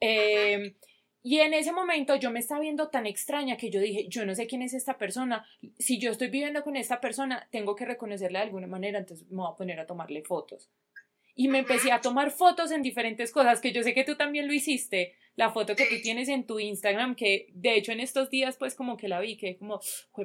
[0.00, 0.74] Em,
[1.22, 4.34] y en ese momento yo me estaba viendo tan extraña que yo dije, yo no
[4.34, 5.44] sé quién es esta persona,
[5.78, 9.38] si yo estoy viviendo con esta persona, tengo que reconocerla de alguna manera, entonces me
[9.38, 10.70] voy a poner a tomarle fotos.
[11.34, 14.46] Y me empecé a tomar fotos en diferentes cosas, que yo sé que tú también
[14.46, 18.28] lo hiciste, la foto que tú tienes en tu Instagram, que de hecho en estos
[18.28, 19.80] días pues como que la vi, que como,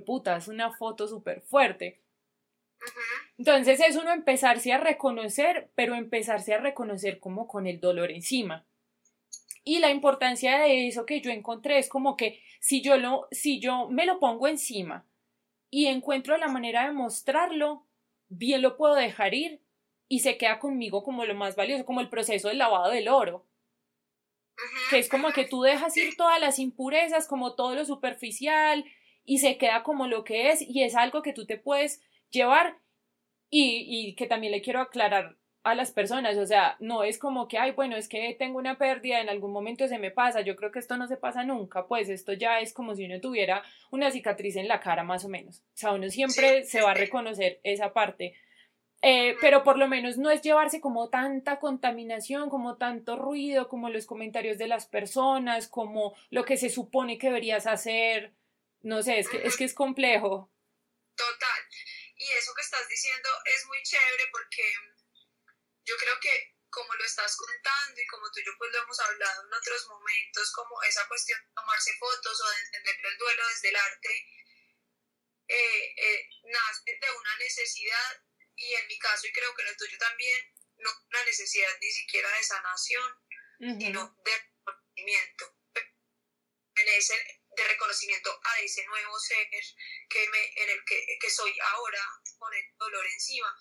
[0.06, 2.02] puta, es una foto súper fuerte.
[3.38, 8.66] Entonces es uno empezarse a reconocer, pero empezarse a reconocer como con el dolor encima.
[9.64, 13.60] Y la importancia de eso que yo encontré es como que si yo lo, si
[13.60, 15.08] yo me lo pongo encima
[15.70, 17.86] y encuentro la manera de mostrarlo,
[18.28, 19.62] bien lo puedo dejar ir
[20.10, 23.46] y se queda conmigo como lo más valioso, como el proceso del lavado del oro.
[24.90, 28.86] Que es como que tú dejas ir todas las impurezas, como todo lo superficial,
[29.26, 32.78] y se queda como lo que es, y es algo que tú te puedes llevar.
[33.50, 37.48] Y, y que también le quiero aclarar a las personas, o sea, no es como
[37.48, 40.58] que, ay, bueno, es que tengo una pérdida, en algún momento se me pasa, yo
[40.58, 43.64] creo que esto no se pasa nunca, pues esto ya es como si uno tuviera
[43.90, 46.96] una cicatriz en la cara más o menos, o sea, uno siempre se va a
[46.96, 48.36] reconocer esa parte,
[49.02, 53.90] eh, pero por lo menos no es llevarse como tanta contaminación, como tanto ruido, como
[53.90, 58.34] los comentarios de las personas, como lo que se supone que deberías hacer,
[58.82, 60.50] no sé, es que es, que es complejo.
[61.16, 61.62] Total,
[62.18, 64.64] y eso que estás diciendo es muy chévere porque
[65.86, 69.00] yo creo que como lo estás contando y como tú y yo pues lo hemos
[69.00, 73.48] hablado en otros momentos, como esa cuestión de tomarse fotos o de entender el duelo
[73.50, 74.28] desde el arte,
[75.48, 78.24] eh, eh, nace de una necesidad
[78.56, 81.92] y en mi caso y creo que en el tuyo también, no una necesidad ni
[81.92, 83.20] siquiera de sanación,
[83.60, 85.58] sino de reconocimiento,
[86.76, 89.48] en ese, de reconocimiento a ese nuevo ser
[90.10, 92.04] que me, en el que, que soy ahora
[92.38, 93.56] con el dolor encima,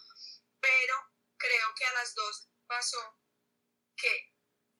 [0.61, 1.12] pero
[1.43, 3.19] creo que a las dos pasó
[3.97, 4.33] que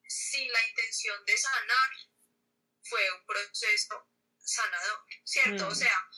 [0.07, 1.91] sin la intención de sanar
[2.83, 5.67] fue un proceso sanador, ¿cierto?
[5.67, 5.75] O mm.
[5.75, 6.09] sea,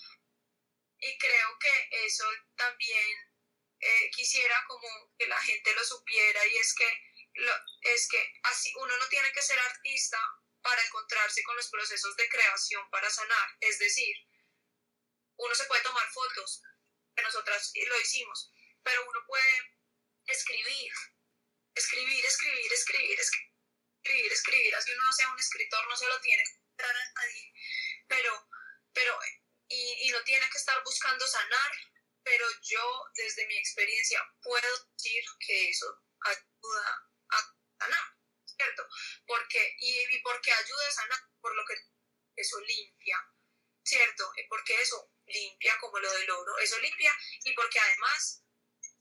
[0.98, 2.24] y creo que eso
[2.56, 3.34] también
[3.80, 6.88] eh, quisiera como que la gente lo supiera y es que,
[7.82, 10.18] es que así uno no tiene que ser artista
[10.62, 14.16] para encontrarse con los procesos de creación para sanar, es decir,
[15.36, 16.62] uno se puede tomar fotos,
[17.14, 18.50] que nosotras lo hicimos,
[18.82, 19.74] pero uno puede
[20.26, 20.92] escribir,
[21.74, 26.42] escribir, escribir, escribir, escribir, escribir, así uno no sea un escritor, no se lo tiene
[26.44, 27.52] que entrar a nadie,
[28.06, 28.48] pero,
[28.92, 29.18] pero,
[29.68, 31.72] y, y no tiene que estar buscando sanar,
[32.22, 38.88] pero yo desde mi experiencia puedo decir que eso ayuda a sanar, ¿cierto?
[39.26, 41.74] Porque, y, y porque ayuda a sanar, por lo que
[42.36, 43.18] eso limpia,
[43.84, 44.32] ¿cierto?
[44.48, 48.43] Porque eso limpia como lo del oro, eso limpia y porque además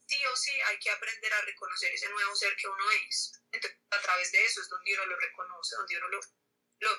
[0.05, 3.33] sí o sí hay que aprender a reconocer ese nuevo ser que uno es.
[3.51, 6.19] Entonces, a través de eso es donde uno lo reconoce, donde uno lo,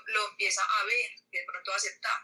[0.07, 2.21] lo, empieza a ver y de pronto a aceptar.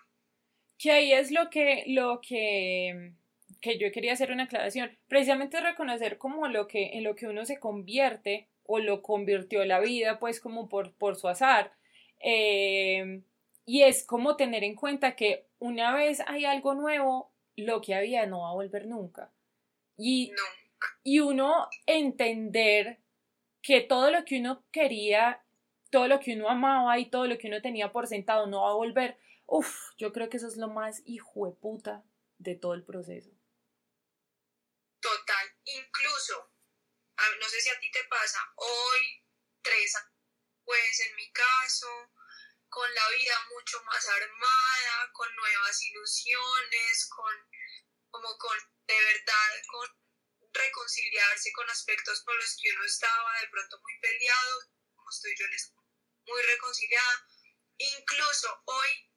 [0.78, 3.12] que ahí es lo que, lo que,
[3.60, 4.98] que yo quería hacer una aclaración.
[5.08, 9.80] Precisamente reconocer como lo que, en lo que uno se convierte o lo convirtió la
[9.80, 11.74] vida, pues como por, por su azar.
[12.20, 13.22] Eh,
[13.66, 18.26] y es como tener en cuenta que una vez hay algo nuevo, lo que había
[18.26, 19.32] no va a volver nunca.
[19.96, 20.32] Y,
[21.02, 23.00] y uno entender
[23.62, 25.44] que todo lo que uno quería,
[25.90, 28.70] todo lo que uno amaba y todo lo que uno tenía por sentado no va
[28.70, 29.18] a volver.
[29.46, 32.04] Uf, yo creo que eso es lo más hijo de puta
[32.38, 33.30] de todo el proceso.
[35.00, 36.52] Total, incluso,
[37.40, 39.24] no sé si a ti te pasa, hoy,
[39.62, 39.96] tres
[40.64, 41.88] pues en mi caso,
[42.68, 47.34] con la vida mucho más armada, con nuevas ilusiones, con
[48.10, 49.99] como con de verdad con
[50.52, 54.60] reconciliarse con aspectos con los que uno estaba de pronto muy peleado,
[54.94, 55.74] como estoy yo en esto,
[56.26, 57.26] muy reconciliada.
[57.78, 59.10] Incluso hoy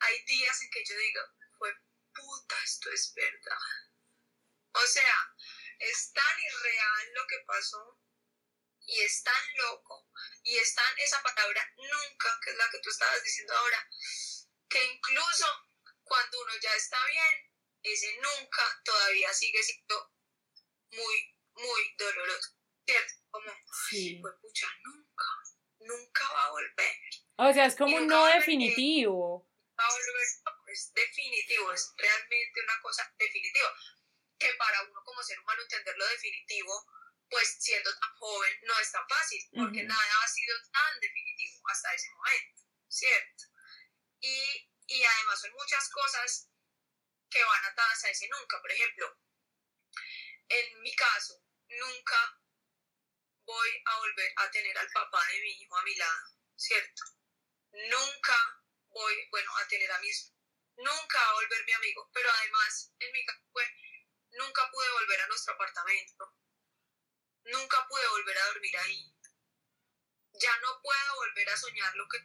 [0.00, 1.20] hay días en que yo digo,
[1.58, 1.74] fue
[2.14, 3.58] puta, esto es verdad.
[4.72, 5.34] O sea,
[5.78, 8.00] es tan irreal lo que pasó
[8.86, 10.08] y es tan loco
[10.44, 13.90] y es tan esa palabra nunca, que es la que tú estabas diciendo ahora,
[14.68, 15.46] que incluso
[16.04, 17.55] cuando uno ya está bien,
[17.92, 20.12] ese nunca todavía sigue siendo
[20.90, 23.14] muy, muy doloroso, ¿cierto?
[23.30, 23.52] Como,
[23.88, 24.18] sí.
[24.20, 25.24] pues pucha, nunca,
[25.80, 26.96] nunca va a volver.
[27.36, 29.48] O sea, es como un no definitivo.
[29.78, 30.16] Va a volver,
[30.72, 33.74] es definitivo, es realmente una cosa definitiva.
[34.38, 36.86] Que para uno como ser humano entender lo definitivo,
[37.28, 41.94] pues siendo tan joven no es tan fácil, porque nada ha sido tan definitivo hasta
[41.94, 43.44] ese momento, ¿cierto?
[44.20, 46.50] Y, y además son muchas cosas
[47.30, 48.60] que van atadas a ese nunca.
[48.60, 49.18] Por ejemplo,
[50.48, 52.40] en mi caso, nunca
[53.44, 57.02] voy a volver a tener al papá de mi hijo a mi lado, ¿cierto?
[57.72, 60.32] Nunca voy, bueno, a tener a mis,
[60.76, 63.40] nunca a volver mi amigo, pero además, en mi caso,
[64.32, 66.36] nunca pude volver a nuestro apartamento,
[67.44, 69.14] nunca pude volver a dormir ahí,
[70.32, 72.18] ya no puedo volver a soñar lo que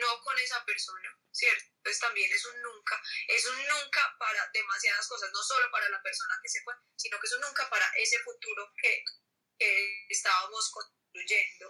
[0.00, 1.64] no con esa persona, ¿cierto?
[1.76, 6.02] Entonces también es un nunca, es un nunca para demasiadas cosas, no solo para la
[6.02, 9.04] persona que se fue, sino que es un nunca para ese futuro que,
[10.08, 11.66] estábamos construyendo,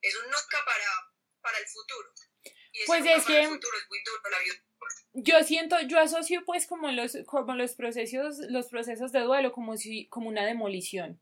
[0.00, 0.86] es un nunca para,
[1.42, 2.12] para el futuro.
[2.72, 4.54] Y ese pues es que el futuro es muy duro, la vida.
[5.12, 9.76] Yo siento, yo asocio pues como los, como los procesos, los procesos de duelo como
[9.76, 11.20] si, como una demolición.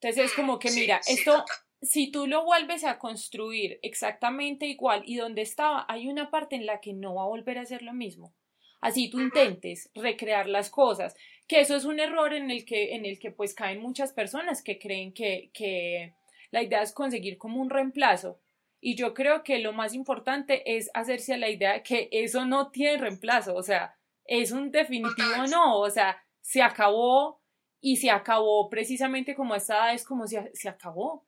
[0.00, 1.44] Entonces es mm, como que, mira, esto,
[1.82, 6.64] si tú lo vuelves a construir exactamente igual y donde estaba, hay una parte en
[6.64, 8.34] la que no va a volver a ser lo mismo.
[8.80, 11.16] Así tú intentes recrear las cosas,
[11.46, 14.62] que eso es un error en el que, en el que pues caen muchas personas
[14.62, 16.14] que creen que, que
[16.50, 18.40] la idea es conseguir como un reemplazo.
[18.80, 22.70] Y yo creo que lo más importante es hacerse a la idea que eso no
[22.70, 27.40] tiene reemplazo, o sea, es un definitivo no, o sea, se acabó
[27.80, 31.26] y se acabó precisamente como esta es como se, se acabó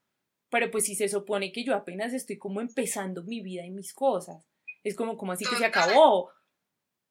[0.54, 3.92] pero pues si se supone que yo apenas estoy como empezando mi vida y mis
[3.92, 4.38] cosas,
[4.84, 6.30] es como, como así que se acabó.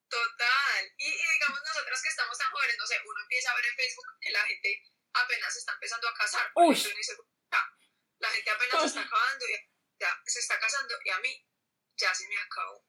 [0.08, 0.82] Total.
[0.96, 4.06] Y, digamos nosotras que estamos tan jóvenes, no sé, uno empieza a ver en Facebook
[4.18, 6.50] que la gente apenas está empezando a casar.
[6.56, 6.74] Uy.
[8.20, 9.52] la gente apenas se está acabando y
[10.00, 11.46] ya se está casando y a mí
[12.00, 12.82] ya se me acabó.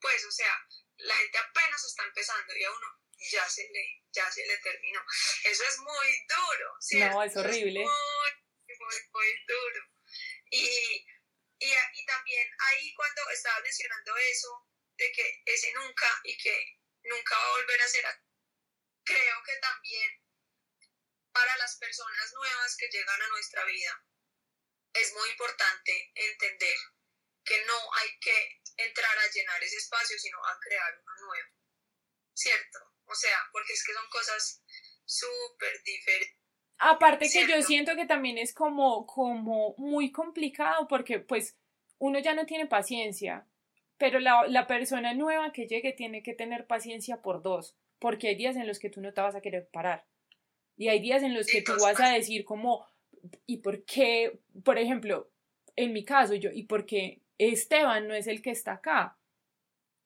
[0.00, 0.58] Pues, o sea,
[1.06, 2.98] la gente apenas está empezando y a uno
[3.30, 5.02] ya se le, ya se le terminó.
[5.44, 7.14] Eso es muy duro, ¿cierto?
[7.14, 7.80] No, es horrible.
[7.80, 9.89] Es muy, muy, muy duro.
[10.50, 11.06] Y,
[11.58, 17.46] y, también ahí cuando estaba mencionando eso, de que ese nunca y que nunca va
[17.46, 18.04] a volver a ser,
[19.04, 20.10] creo que también
[21.32, 24.04] para las personas nuevas que llegan a nuestra vida
[24.92, 26.76] es muy importante entender
[27.44, 31.50] que no hay que entrar a llenar ese espacio, sino a crear uno nuevo.
[32.34, 32.78] ¿Cierto?
[33.04, 34.62] O sea, porque es que son cosas
[35.04, 36.39] súper diferentes
[36.80, 41.56] Aparte que yo siento que también es como, como muy complicado porque pues
[41.98, 43.46] uno ya no tiene paciencia,
[43.98, 48.34] pero la, la persona nueva que llegue tiene que tener paciencia por dos, porque hay
[48.34, 50.06] días en los que tú no te vas a querer parar.
[50.78, 52.86] Y hay días en los que tú vas a decir como,
[53.44, 54.40] ¿y por qué?
[54.64, 55.30] Por ejemplo,
[55.76, 59.18] en mi caso, yo, ¿y por qué Esteban no es el que está acá?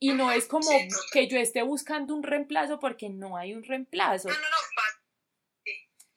[0.01, 0.69] Y no es como
[1.13, 4.29] que yo esté buscando un reemplazo porque no hay un reemplazo.
[4.29, 4.64] No, no, no,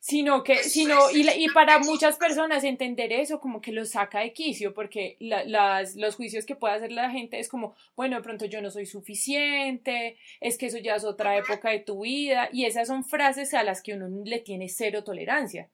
[0.08, 4.32] sino que, sino, y, y, para muchas personas entender eso como que lo saca de
[4.32, 8.46] quicio, porque las, los juicios que puede hacer la gente es como, bueno, de pronto
[8.46, 12.64] yo no soy suficiente, es que eso ya es otra época de tu vida, y
[12.64, 15.70] esas son frases a las que uno le tiene cero tolerancia.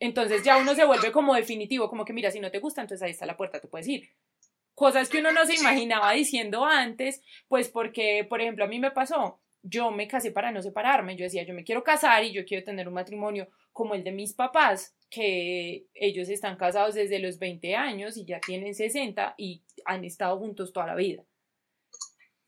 [0.00, 3.04] Entonces ya uno se vuelve como definitivo, como que mira, si no te gusta, entonces
[3.04, 4.10] ahí está la puerta, te puedes ir.
[4.74, 8.90] cosas que uno no se imaginaba diciendo antes, pues porque, por ejemplo, a mí me
[8.90, 12.44] pasó, yo me casé para no separarme, yo decía, yo me quiero casar y yo
[12.44, 17.38] quiero tener un matrimonio como el de mis papás, que ellos están casados desde los
[17.38, 21.24] 20 años y ya tienen 60 y han estado juntos toda la vida.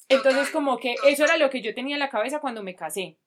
[0.08, 3.18] Entonces, como que eso era lo que yo tenía en la cabeza cuando me casé.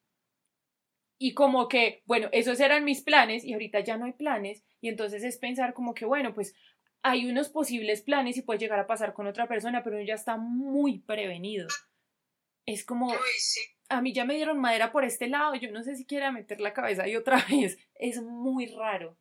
[1.18, 4.64] Y como que, bueno, esos eran mis planes y ahorita ya no hay planes.
[4.80, 6.54] Y entonces es pensar como que, bueno, pues
[7.02, 10.14] hay unos posibles planes y puede llegar a pasar con otra persona, pero uno ya
[10.14, 11.66] está muy prevenido.
[12.66, 13.12] Es como,
[13.88, 16.60] a mí ya me dieron madera por este lado, yo no sé si quiera meter
[16.60, 17.76] la cabeza ahí otra vez.
[17.94, 19.18] Es muy raro.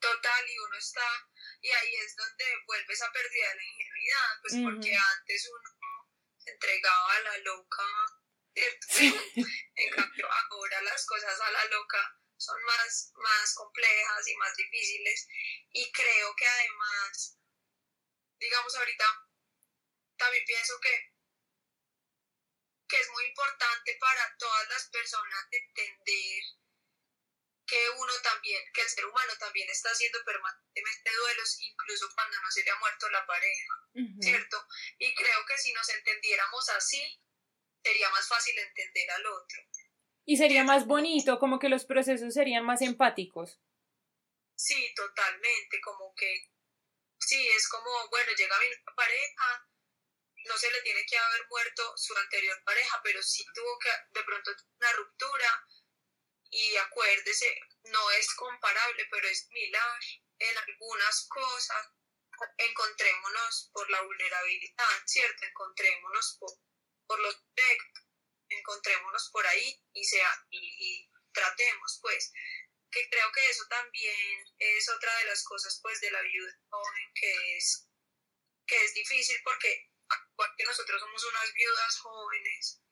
[0.00, 1.28] Total, y uno está,
[1.60, 6.06] y ahí es donde vuelve esa pérdida de la ingenuidad, pues porque antes uno
[6.38, 7.82] se entregaba a la loca,
[8.54, 15.28] en cambio ahora las cosas a la loca son más, más complejas y más difíciles.
[15.72, 17.38] Y creo que además,
[18.38, 19.04] digamos ahorita,
[20.16, 21.09] también pienso que,
[22.90, 26.42] que es muy importante para todas las personas entender
[27.70, 32.50] que uno también, que el ser humano también está haciendo permanentemente duelos, incluso cuando no
[32.50, 33.74] se le ha muerto la pareja,
[34.20, 34.66] ¿cierto?
[34.98, 37.22] Y creo que si nos entendiéramos así,
[37.84, 39.62] sería más fácil entender al otro.
[40.26, 43.60] Y sería más bonito, como que los procesos serían más empáticos.
[44.56, 46.50] Sí, totalmente, como que,
[47.20, 48.66] sí, es como, bueno, llega mi
[48.96, 49.69] pareja,
[50.44, 54.24] no se le tiene que haber muerto su anterior pareja, pero sí tuvo que de
[54.24, 55.66] pronto una ruptura
[56.50, 60.00] y acuérdese, no es comparable, pero es similar
[60.38, 61.88] en algunas cosas.
[62.56, 65.44] Encontrémonos por la vulnerabilidad, ¿cierto?
[65.44, 66.50] Encontrémonos por,
[67.06, 68.04] por los defectos
[68.50, 72.32] encontrémonos por ahí y, sea, y, tratemos, pues,
[72.90, 77.12] que creo que eso también es otra de las cosas, pues, de la viuda joven,
[77.14, 77.88] que es,
[78.66, 79.89] que es difícil porque,
[80.56, 82.82] que nosotros somos unas viudas jóvenes,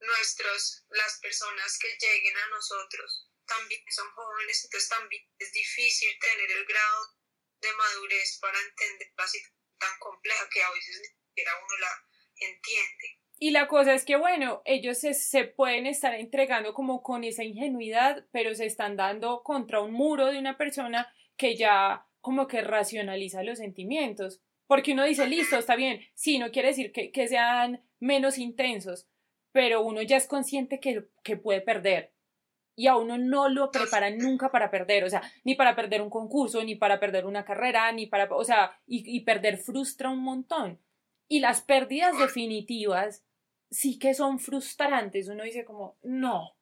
[0.00, 6.50] nuestros, las personas que lleguen a nosotros también son jóvenes, entonces también es difícil tener
[6.50, 7.16] el grado
[7.60, 12.06] de madurez para entender la situación tan compleja que a veces ni siquiera uno la
[12.36, 13.20] entiende.
[13.38, 18.26] Y la cosa es que, bueno, ellos se, pueden estar entregando como con esa ingenuidad,
[18.32, 23.42] pero se están dando contra un muro de una persona que ya como que racionaliza
[23.42, 24.40] los sentimientos.
[24.66, 29.08] Porque uno dice, listo, está bien, sí, no quiere decir que, que sean menos intensos,
[29.52, 32.12] pero uno ya es consciente que, que puede perder.
[32.74, 36.10] Y a uno no lo preparan nunca para perder, o sea, ni para perder un
[36.10, 40.22] concurso, ni para perder una carrera, ni para, o sea, y, y perder frustra un
[40.22, 40.78] montón.
[41.28, 43.24] Y las pérdidas definitivas
[43.70, 45.28] sí que son frustrantes.
[45.28, 46.55] Uno dice como, no.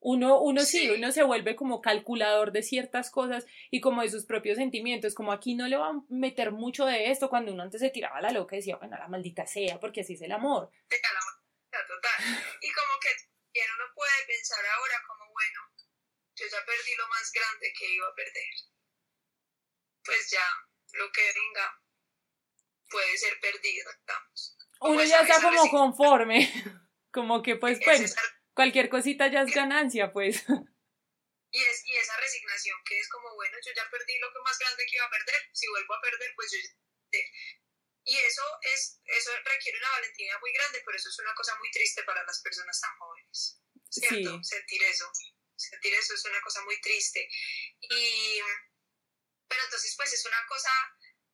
[0.00, 0.88] Uno, uno sí.
[0.90, 5.32] uno se vuelve como calculador de ciertas cosas y como de sus propios sentimientos, como
[5.32, 8.30] aquí no le va a meter mucho de esto, cuando uno antes se tiraba la
[8.30, 10.70] loca y decía, bueno, la maldita sea, porque así es el amor.
[10.88, 12.22] Total.
[12.60, 13.08] Y como que
[13.74, 15.60] uno puede pensar ahora como, bueno,
[16.36, 18.54] yo ya perdí lo más grande que iba a perder.
[20.04, 20.46] Pues ya,
[20.92, 21.82] lo que venga
[22.88, 26.38] puede ser perdido, estamos uno ya está como conforme,
[27.12, 28.14] como que pues, pues,
[28.58, 30.42] cualquier cosita ya es ganancia, pues.
[31.50, 34.58] Y, es, y esa resignación que es como, bueno, yo ya perdí lo que más
[34.58, 36.58] grande que iba a perder, si vuelvo a perder, pues yo
[38.04, 41.70] y eso es eso requiere una valentía muy grande, pero eso es una cosa muy
[41.70, 43.60] triste para las personas tan jóvenes.
[43.88, 44.44] ¿Cierto?
[44.44, 45.10] Sentir eso.
[45.56, 47.28] Sentir eso es una cosa muy triste.
[47.80, 48.40] Y
[49.48, 50.70] pero entonces pues es una cosa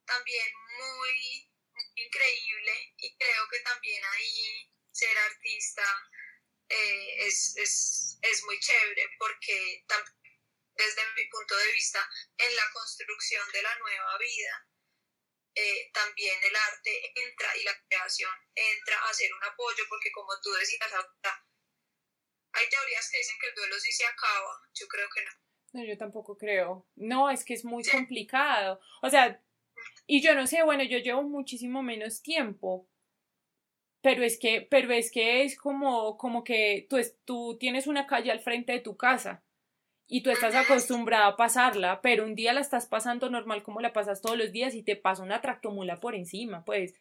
[0.05, 0.47] también
[0.79, 1.51] muy
[1.97, 5.83] increíble y creo que también ahí ser artista
[6.75, 9.85] eh, es, es, es, muy chévere porque
[10.75, 12.01] desde mi punto de vista
[12.39, 14.69] en la construcción de la nueva vida
[15.55, 20.33] eh, también el arte entra y la creación entra a ser un apoyo porque como
[20.43, 21.47] tú decías ahorita
[22.53, 25.31] hay teorías que dicen que el duelo sí se acaba yo creo que no
[25.75, 26.87] no, yo tampoco creo.
[26.95, 28.81] No, es que es muy complicado.
[29.03, 29.43] O sea,
[30.07, 32.89] y yo no sé, bueno, yo llevo muchísimo menos tiempo,
[34.05, 38.31] pero es que, pero es que es como, como que tú, tú tienes una calle
[38.31, 39.43] al frente de tu casa
[40.07, 43.95] y tú estás acostumbrada a pasarla, pero un día la estás pasando normal como la
[43.95, 46.93] pasas todos los días y te pasa una tractomula por encima, pues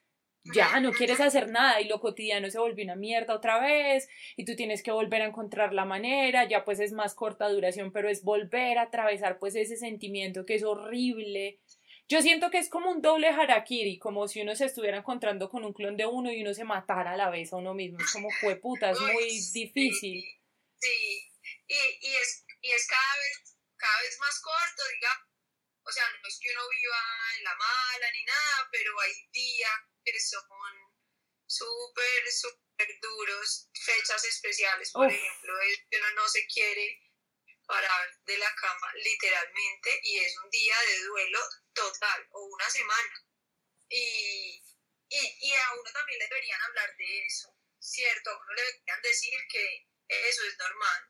[0.45, 4.45] ya no quieres hacer nada y lo cotidiano se volvió una mierda otra vez y
[4.45, 8.07] tú tienes que volver a encontrar la manera, ya pues es más corta duración, pero
[8.07, 11.59] es volver a atravesar pues ese sentimiento que es horrible
[12.09, 15.63] yo siento que es como un doble harakiri, como si uno se estuviera encontrando con
[15.65, 17.99] un clon de uno y uno se matara a la vez a uno mismo.
[17.99, 20.21] Es como fue puta, es muy difícil.
[20.79, 21.31] Sí,
[21.67, 25.27] Y, y, es, y es cada vez, cada vez más corto, digamos.
[25.83, 27.01] o sea, no es que uno viva
[27.37, 29.71] en la mala ni nada, pero hay días
[30.03, 30.41] que son
[31.47, 36.99] súper, súper duros, fechas especiales, por ejemplo, es que uno no se quiere
[37.65, 41.39] parar de la cama literalmente y es un día de duelo
[41.73, 43.25] total o una semana.
[43.89, 44.63] Y,
[45.09, 48.31] y, a uno también le deberían hablar de eso, ¿cierto?
[48.31, 51.09] A uno le deberían decir que eso es normal,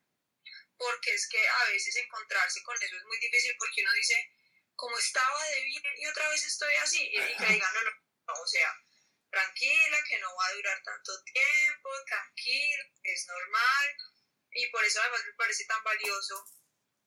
[0.78, 4.32] porque es que a veces encontrarse con eso es muy difícil porque uno dice,
[4.76, 8.48] como estaba de bien y otra vez estoy así, y, que digan, no, no, o
[8.48, 8.74] sea,
[9.30, 13.98] tranquila, que no va a durar tanto tiempo, tranquila, es normal,
[14.56, 16.36] y por eso además me parece tan valioso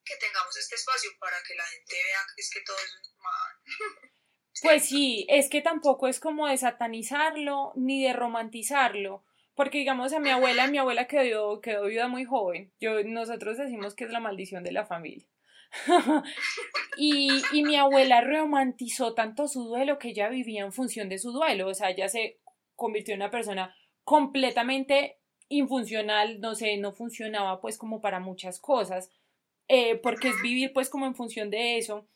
[0.05, 3.53] que tengamos este espacio para que la gente vea que es que todo es normal.
[4.63, 9.23] Pues sí, es que tampoco es como de satanizarlo ni de romantizarlo,
[9.55, 13.95] porque digamos a mi abuela, mi abuela quedó, quedó viuda muy joven, yo, nosotros decimos
[13.95, 15.29] que es la maldición de la familia.
[16.97, 21.33] y, y mi abuela romantizó tanto su duelo que ella vivía en función de su
[21.33, 22.41] duelo, o sea, ella se
[22.75, 25.19] convirtió en una persona completamente
[25.49, 29.11] infuncional, no sé, no funcionaba pues como para muchas cosas,
[29.69, 32.07] eh, porque es vivir pues como en función de eso.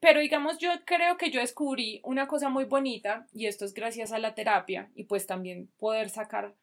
[0.00, 4.12] Pero digamos, yo creo que yo descubrí una cosa muy bonita y esto es gracias
[4.12, 6.54] a la terapia y pues también poder sacar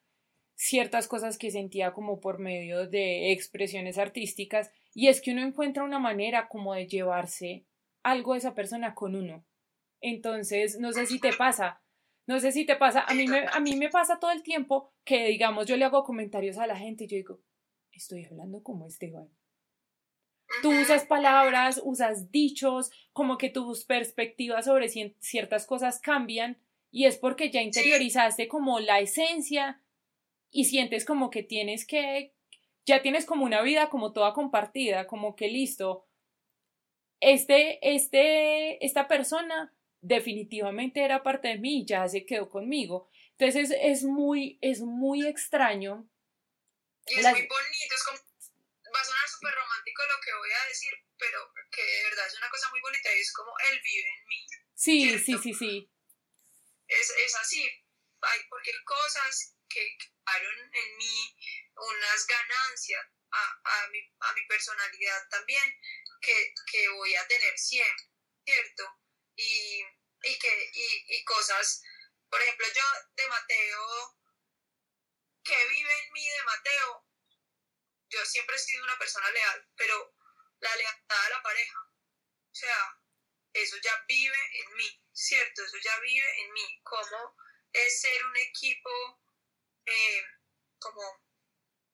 [0.56, 5.84] ciertas cosas que sentía como por medio de expresiones artísticas y es que uno encuentra
[5.84, 7.64] una manera como de llevarse
[8.02, 9.44] algo de esa persona con uno.
[10.00, 11.80] Entonces, no sé si te pasa,
[12.28, 14.92] no sé si te pasa, a mí me, a mí me pasa todo el tiempo
[15.02, 17.40] que, digamos, yo le hago comentarios a la gente y yo digo,
[17.90, 19.30] estoy hablando como Esteban.
[20.60, 26.58] Tú usas palabras, usas dichos, como que tus perspectivas sobre ciertas cosas cambian
[26.90, 29.82] y es porque ya interiorizaste como la esencia
[30.50, 32.34] y sientes como que tienes que,
[32.84, 36.06] ya tienes como una vida como toda compartida, como que listo,
[37.20, 39.72] este, este, esta persona
[40.08, 43.10] definitivamente era parte de mí y ya se quedó conmigo.
[43.38, 46.08] Entonces es, muy, es muy extraño.
[47.06, 50.68] Y es muy bonito, es como, va a sonar súper romántico lo que voy a
[50.68, 51.38] decir, pero
[51.70, 54.46] que de verdad es una cosa muy bonita y es como él vive en mí.
[54.74, 55.90] Sí, sí, sí, sí.
[56.88, 57.62] Es, es así,
[58.22, 61.36] hay, porque hay cosas que crearon en mí
[61.76, 65.64] unas ganancias a, a, mi, a mi personalidad también
[66.20, 68.06] que, que voy a tener siempre,
[68.44, 68.84] ¿cierto?
[69.36, 69.84] Y,
[70.22, 71.82] y, que, y, y cosas,
[72.30, 72.82] por ejemplo, yo
[73.16, 74.18] de Mateo,
[75.44, 77.06] que vive en mí de Mateo,
[78.10, 80.14] yo siempre he sido una persona leal, pero
[80.60, 83.00] la lealtad a la pareja, o sea,
[83.52, 85.64] eso ya vive en mí, ¿cierto?
[85.64, 87.36] Eso ya vive en mí, como
[87.72, 88.90] es ser un equipo
[89.86, 90.22] eh,
[90.78, 91.28] como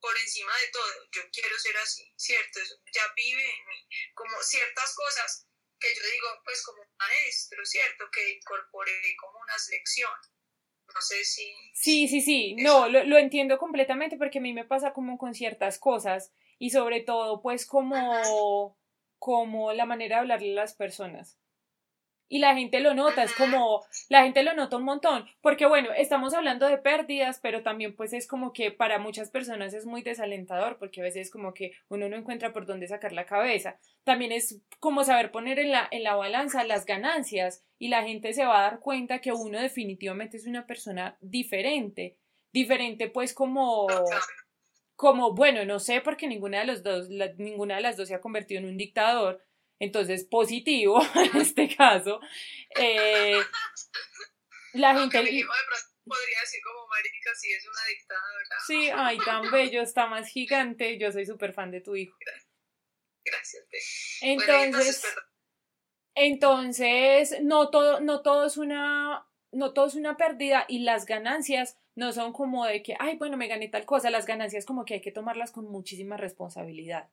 [0.00, 2.60] por encima de todo, yo quiero ser así, ¿cierto?
[2.60, 5.46] Eso ya vive en mí, como ciertas cosas
[5.84, 8.04] que yo digo, pues como maestro, ¿cierto?
[8.10, 10.32] Que incorporé como unas lecciones.
[10.94, 11.52] No sé si...
[11.74, 15.34] Sí, sí, sí, no, lo, lo, entiendo completamente porque a mí me pasa como con
[15.34, 18.76] ciertas cosas y sobre todo pues como,
[19.18, 21.38] como la manera de hablarle a las personas
[22.28, 25.90] y la gente lo nota, es como, la gente lo nota un montón, porque bueno,
[25.96, 30.02] estamos hablando de pérdidas, pero también pues es como que para muchas personas es muy
[30.02, 33.78] desalentador, porque a veces como que uno no encuentra por dónde sacar la cabeza.
[34.04, 38.32] También es como saber poner en la, en la balanza las ganancias y la gente
[38.32, 42.16] se va a dar cuenta que uno definitivamente es una persona diferente,
[42.52, 43.86] diferente pues como
[44.96, 48.20] como bueno, no sé porque ninguna de los dos ninguna de las dos se ha
[48.20, 49.42] convertido en un dictador,
[49.84, 52.20] entonces, positivo en este caso.
[52.76, 53.40] Eh,
[54.72, 55.18] la gente.
[55.18, 58.56] podría decir como marica, si es una dictadora.
[58.66, 60.98] Sí, ay, tan bello, está más gigante.
[60.98, 62.16] Yo soy súper fan de tu hijo.
[63.24, 63.64] Gracias.
[64.20, 65.06] Entonces,
[66.14, 71.78] entonces, no todo, no todo es una, no todo es una pérdida y las ganancias
[71.96, 74.10] no son como de que, ay, bueno, me gané tal cosa.
[74.10, 77.08] Las ganancias como que hay que tomarlas con muchísima responsabilidad.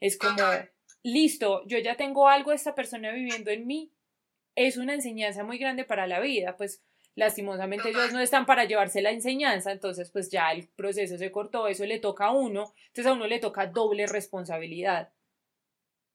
[0.00, 0.36] Es como,
[1.02, 3.92] listo, yo ya tengo algo esta persona viviendo en mí,
[4.54, 6.82] es una enseñanza muy grande para la vida, pues
[7.14, 11.68] lastimosamente ellos no están para llevarse la enseñanza, entonces pues ya el proceso se cortó,
[11.68, 15.12] eso le toca a uno, entonces a uno le toca doble responsabilidad.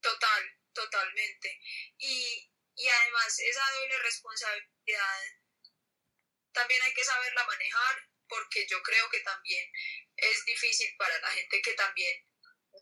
[0.02, 1.60] Total, totalmente.
[1.98, 4.68] Y, y además esa doble responsabilidad
[6.52, 7.96] también hay que saberla manejar
[8.28, 9.70] porque yo creo que también
[10.16, 12.27] es difícil para la gente que también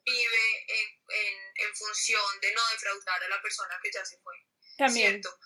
[0.06, 4.36] vive en, en, en, función de no defraudar a la persona que ya se fue.
[4.78, 5.22] También.
[5.22, 5.40] ¿Cierto?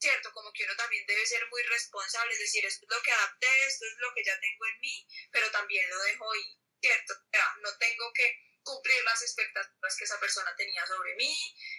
[0.00, 3.12] Cierto, como que uno también debe ser muy responsable, es decir, esto es lo que
[3.12, 7.12] adapté, esto es lo que ya tengo en mí, pero también lo dejo ahí, ¿cierto?
[7.12, 11.36] O sea, no tengo que cumplir las expectativas que esa persona tenía sobre mí,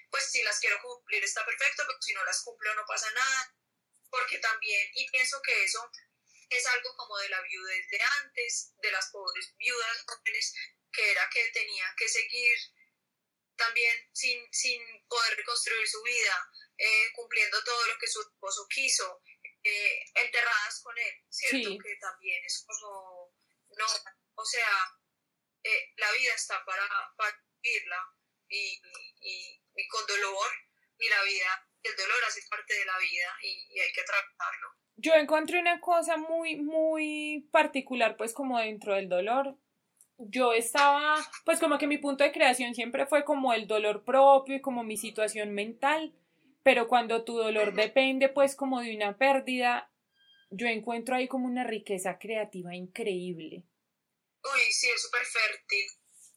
[0.10, 3.56] pues si las quiero cumplir está perfecto, pero si no las cumplo no pasa nada,
[4.10, 5.90] porque también, y pienso que eso
[6.50, 10.54] es algo como de la viudez de antes, de las pobres viudas jóvenes,
[10.92, 12.58] que era que tenían que seguir
[13.56, 19.22] también sin, sin poder reconstruir su vida, eh, cumpliendo todo lo que su esposo quiso,
[19.64, 21.70] eh, enterradas con él, ¿cierto?
[21.84, 23.32] Que también es como,
[23.78, 23.86] no,
[24.36, 24.68] o sea,
[25.64, 27.98] eh, la vida está para, para vivirla
[28.50, 28.82] y,
[29.22, 30.50] y, con dolor,
[30.98, 34.70] y la vida, el dolor hace parte de la vida y, hay que tratarlo.
[34.96, 39.58] Yo encontré una cosa muy, muy particular, pues como dentro del dolor,
[40.30, 41.16] yo estaba,
[41.46, 44.84] pues como que mi punto de creación siempre fue como el dolor propio y como
[44.84, 46.14] mi situación mental,
[46.64, 49.90] pero cuando tu dolor depende pues como de una pérdida,
[50.52, 53.64] yo encuentro ahí como una riqueza creativa increíble.
[54.44, 55.86] Uy, sí, es súper fértil.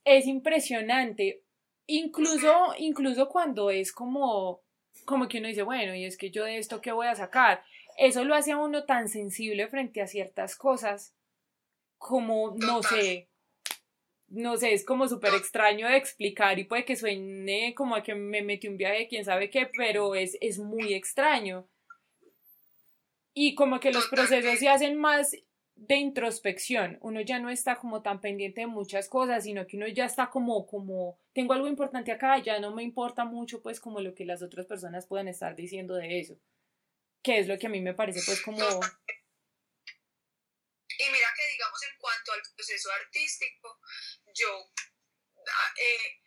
[0.04, 1.42] Es impresionante.
[1.86, 4.62] Incluso, incluso cuando es como,
[5.04, 7.64] como que uno dice, bueno, y es que yo de esto, ¿qué voy a sacar?
[7.98, 11.14] Eso lo hace a uno tan sensible frente a ciertas cosas,
[11.98, 13.28] como, no sé,
[14.28, 18.14] no sé, es como súper extraño de explicar y puede que suene como a que
[18.14, 21.68] me metí un viaje, quién sabe qué, pero es, es muy extraño.
[23.32, 25.36] Y como que los procesos se hacen más
[25.76, 26.98] de introspección.
[27.00, 30.30] Uno ya no está como tan pendiente de muchas cosas, sino que uno ya está
[30.30, 34.24] como, como, tengo algo importante acá, ya no me importa mucho pues como lo que
[34.24, 36.38] las otras personas puedan estar diciendo de eso.
[37.22, 38.58] Que es lo que a mí me parece pues como...
[40.96, 41.26] Y mira
[41.74, 43.80] digamos en cuanto al proceso artístico,
[44.34, 44.72] yo,
[45.48, 46.20] ah, eh,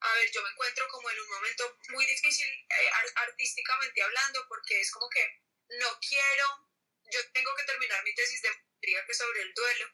[0.00, 4.80] a ver, yo me encuentro como en un momento muy difícil eh, artísticamente hablando porque
[4.80, 5.42] es como que
[5.80, 6.68] no quiero,
[7.12, 9.86] yo tengo que terminar mi tesis de maestría que es sobre el duelo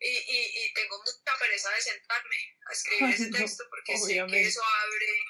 [0.00, 4.42] y, y, y, tengo mucha pereza de sentarme a escribir ese texto porque sé que
[4.42, 5.24] eso abre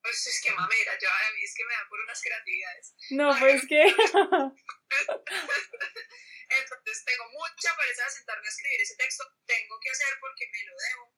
[0.00, 2.94] pues es que mamera, yo a mí es que me da por unas creatividades.
[3.10, 3.82] No, pues que
[6.48, 10.64] Entonces tengo mucha pereza de sentarme a escribir ese texto, tengo que hacer porque me
[10.64, 11.14] lo debo.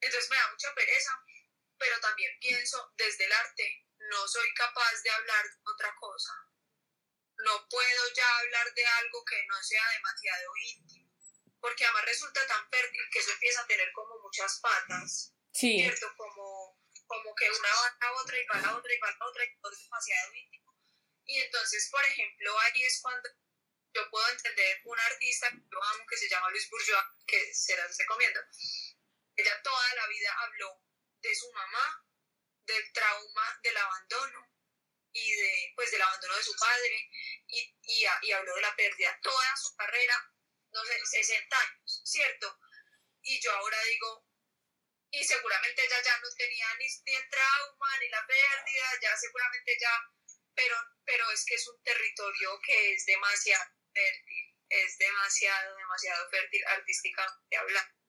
[0.00, 1.24] Entonces me da mucha pereza,
[1.78, 6.32] pero también pienso desde el arte, no soy capaz de hablar de otra cosa.
[7.36, 11.10] No puedo ya hablar de algo que no sea demasiado íntimo,
[11.60, 15.80] porque además resulta tan fértil que eso empieza a tener como muchas patas, sí.
[15.80, 16.14] ¿cierto?
[16.16, 19.16] Como, como que una va a otra y va a la otra y va a
[19.16, 20.76] la otra y todo es demasiado íntimo.
[21.24, 23.30] Y entonces, por ejemplo, ahí es cuando
[23.92, 27.76] yo puedo entender una artista que yo amo que se llama Luis Bourgeois, que se
[27.76, 28.40] las recomiendo.
[29.36, 30.82] Ella toda la vida habló
[31.20, 32.06] de su mamá,
[32.66, 34.48] del trauma del abandono
[35.12, 37.10] y de, pues, del abandono de su padre
[37.48, 40.32] y, y, y habló de la pérdida toda su carrera,
[40.72, 42.60] no sé, 60 años, ¿cierto?
[43.22, 44.24] Y yo ahora digo,
[45.10, 49.76] y seguramente ella ya no tenía ni, ni el trauma ni la pérdida, ya seguramente
[49.80, 49.92] ya,
[50.54, 56.60] pero, pero es que es un territorio que es demasiado fértil, es demasiado, demasiado fértil
[56.78, 58.00] artísticamente hablando.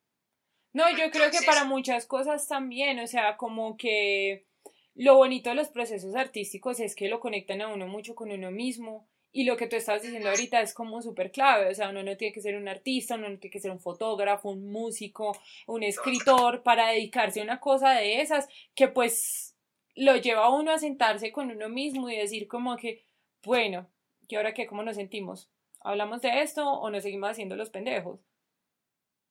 [0.74, 4.48] No, yo creo que para muchas cosas también, o sea, como que
[4.96, 8.52] lo bonito de los procesos artísticos es que lo conectan a uno mucho con uno
[8.52, 12.04] mismo y lo que tú estás diciendo ahorita es como súper clave, o sea, uno
[12.04, 15.38] no tiene que ser un artista, uno no tiene que ser un fotógrafo, un músico,
[15.68, 19.56] un escritor para dedicarse a una cosa de esas que pues
[19.96, 23.06] lo lleva a uno a sentarse con uno mismo y decir como que,
[23.44, 23.90] bueno,
[24.28, 24.68] ¿y ahora qué?
[24.68, 25.50] ¿Cómo nos sentimos?
[25.84, 28.20] ¿Hablamos de esto o nos seguimos haciendo los pendejos?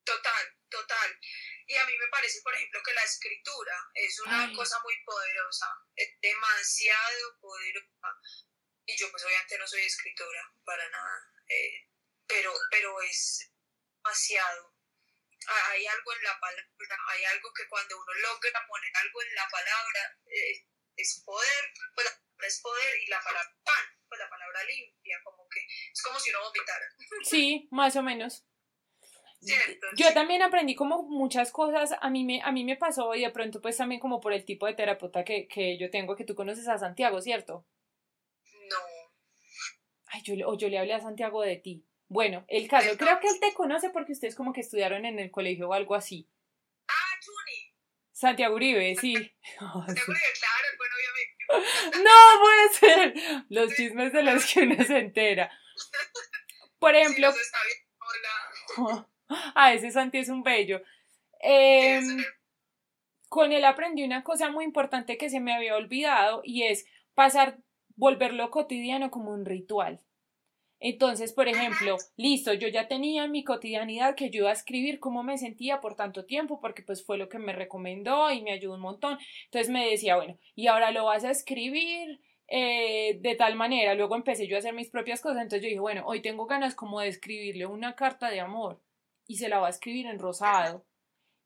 [0.03, 1.19] Total, total.
[1.65, 5.67] Y a mí me parece, por ejemplo, que la escritura es una cosa muy poderosa,
[5.95, 8.09] es demasiado poderosa.
[8.85, 11.87] Y yo pues obviamente no soy escritora para nada, eh,
[12.27, 13.49] pero, pero es
[14.03, 14.75] demasiado.
[15.47, 16.67] Hay algo en la palabra,
[17.07, 22.05] hay algo que cuando uno logra poner algo en la palabra eh, es poder, pues
[22.05, 26.03] la palabra es poder y la palabra pan, pues la palabra limpia, como que es
[26.03, 26.85] como si uno vomitara.
[27.23, 28.45] Sí, más o menos.
[29.95, 33.31] Yo también aprendí como muchas cosas, a mí, me, a mí me pasó y de
[33.31, 36.35] pronto pues también como por el tipo de terapeuta que, que yo tengo, que tú
[36.35, 37.65] conoces a Santiago, ¿cierto?
[38.69, 38.77] No.
[40.07, 41.87] Ay, yo, o yo le hablé a Santiago de ti.
[42.07, 45.31] Bueno, el caso, creo que él te conoce porque ustedes como que estudiaron en el
[45.31, 46.29] colegio o algo así.
[46.89, 47.73] Ah, Juni.
[48.11, 49.13] Santiago Uribe, sí.
[49.13, 51.30] Santiago Uribe, claro, bueno, obviamente.
[52.03, 53.45] No puede ser.
[53.49, 55.51] Los chismes de los que uno se entera.
[56.79, 57.29] Por ejemplo.
[57.29, 58.87] está bien.
[58.87, 59.07] Hola.
[59.55, 60.81] Ah, ese Santi es un bello.
[61.39, 62.21] Em,
[63.29, 67.57] con él aprendí una cosa muy importante que se me había olvidado y es pasar,
[67.95, 70.01] volverlo cotidiano como un ritual.
[70.83, 74.99] Entonces, por ejemplo, listo, yo ya tenía en mi cotidianidad que yo iba a escribir
[74.99, 78.51] cómo me sentía por tanto tiempo, porque pues fue lo que me recomendó y me
[78.51, 79.19] ayudó un montón.
[79.45, 83.93] Entonces me decía, bueno, y ahora lo vas a escribir eh, de tal manera.
[83.93, 85.43] Luego empecé yo a hacer mis propias cosas.
[85.43, 88.81] Entonces yo dije, bueno, hoy tengo ganas como de escribirle una carta de amor
[89.27, 90.83] y se la va a escribir en rosado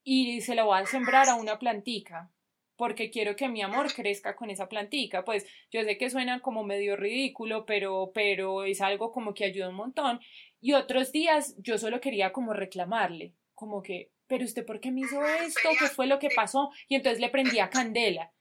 [0.02, 2.32] y se la va a sembrar a una plantica
[2.78, 5.24] porque quiero que mi amor crezca con esa plantica.
[5.24, 9.70] Pues yo sé que suena como medio ridículo, pero, pero es algo como que ayuda
[9.70, 10.20] un montón.
[10.62, 15.02] Y otros días yo solo quería como reclamarle, como que, pero usted por qué me
[15.02, 18.32] hizo esto, qué fue lo que pasó, y entonces le prendía candela.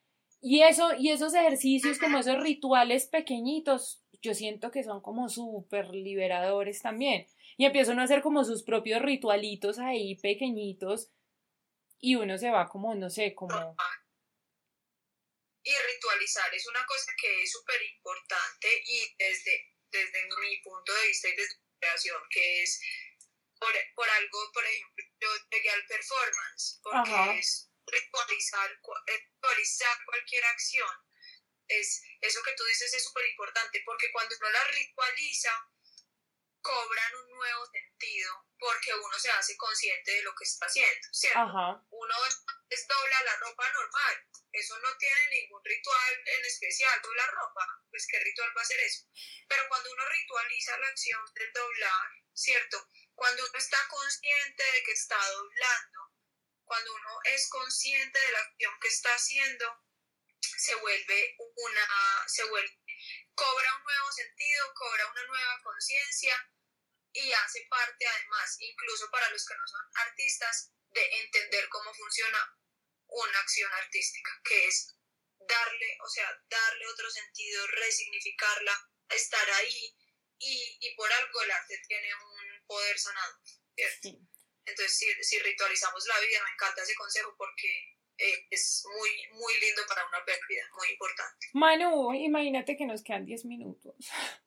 [0.41, 5.91] Y eso, y esos ejercicios, como esos rituales pequeñitos, yo siento que son como súper
[5.95, 7.27] liberadores también.
[7.57, 11.11] Y empiezo a hacer como sus propios ritualitos ahí pequeñitos,
[11.99, 13.77] y uno se va como, no sé, como
[15.65, 21.07] y ritualizar es una cosa que es súper importante y desde, desde mi punto de
[21.09, 22.81] vista y desde mi creación, que es
[23.59, 30.91] por, por algo, por ejemplo, yo llegué al performance, porque es ritualizar, ritualizar cualquier acción.
[31.67, 35.51] Es, eso que tú dices es súper importante, porque cuando uno la ritualiza,
[36.65, 41.41] cobran un nuevo sentido porque uno se hace consciente de lo que está haciendo, ¿cierto?
[41.91, 42.15] Uno
[42.89, 48.19] dobla la ropa normal, eso no tiene ningún ritual en especial, doblar ropa, pues qué
[48.19, 49.05] ritual va a ser eso.
[49.47, 52.89] Pero cuando uno ritualiza la acción del doblar, ¿cierto?
[53.15, 56.13] Cuando uno está consciente de que está doblando,
[56.65, 59.85] cuando uno es consciente de la acción que está haciendo,
[60.41, 62.79] se vuelve una, se vuelve,
[63.35, 66.51] cobra un nuevo sentido, cobra una nueva conciencia
[67.15, 72.39] y hace parte además, incluso para los que no son artistas, de entender cómo funciona
[73.07, 74.97] una acción artística, que es
[75.39, 79.97] darle, o sea, darle otro sentido, resignificarla, estar ahí
[80.39, 83.41] y, y por algo el arte tiene un poder sanado,
[83.75, 84.09] ¿cierto?
[84.67, 89.61] Entonces, si, si, ritualizamos la vida, me encanta ese consejo porque eh, es muy, muy
[89.61, 91.47] lindo para una pérdida, muy importante.
[91.53, 93.95] Manu, imagínate que nos quedan 10 minutos.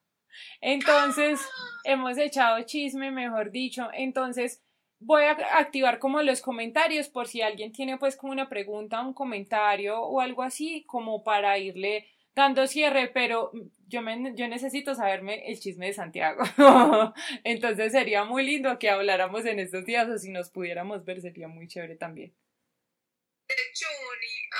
[0.61, 1.39] Entonces,
[1.83, 3.89] hemos echado chisme, mejor dicho.
[3.93, 4.61] Entonces,
[4.99, 9.13] voy a activar como los comentarios por si alguien tiene pues como una pregunta, un
[9.13, 12.07] comentario o algo así, como para irle
[12.37, 13.51] dando cierre, pero
[13.87, 16.43] yo, me, yo necesito saberme el chisme de Santiago.
[17.43, 21.47] Entonces sería muy lindo que habláramos en estos días o si nos pudiéramos ver sería
[21.47, 22.35] muy chévere también.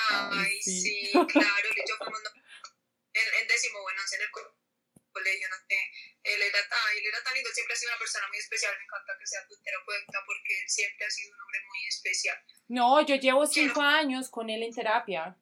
[0.10, 1.10] ay, sí.
[1.12, 2.18] claro, yo como
[3.14, 4.32] en, décimo bueno en el
[5.18, 5.80] colegio, no sé,
[6.24, 6.60] él era,
[6.96, 9.48] él era tan lindo, siempre ha sido una persona muy especial, me encanta que sea
[9.48, 12.38] tu terapeuta porque él siempre ha sido un hombre muy especial.
[12.68, 15.36] No, yo llevo cinco años con él en terapia.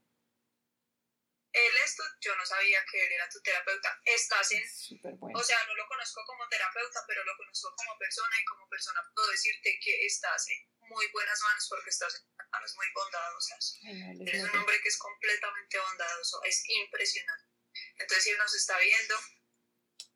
[1.55, 4.01] Él es tu, yo no sabía que él era tu terapeuta.
[4.03, 8.43] Estás en, o sea, no lo conozco como terapeuta, pero lo conozco como persona y
[8.43, 12.88] como persona puedo decirte que estás en muy buenas manos porque estás en manos muy
[12.93, 13.80] bondadosas.
[13.82, 17.55] es un hombre que es completamente bondadoso, es impresionante.
[17.97, 19.15] Entonces, si él nos está viendo,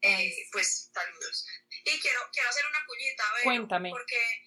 [0.01, 1.45] eh, pues saludos.
[1.83, 3.89] Y quiero, quiero hacer una cuñita, a ver, Cuéntame.
[3.89, 4.43] porque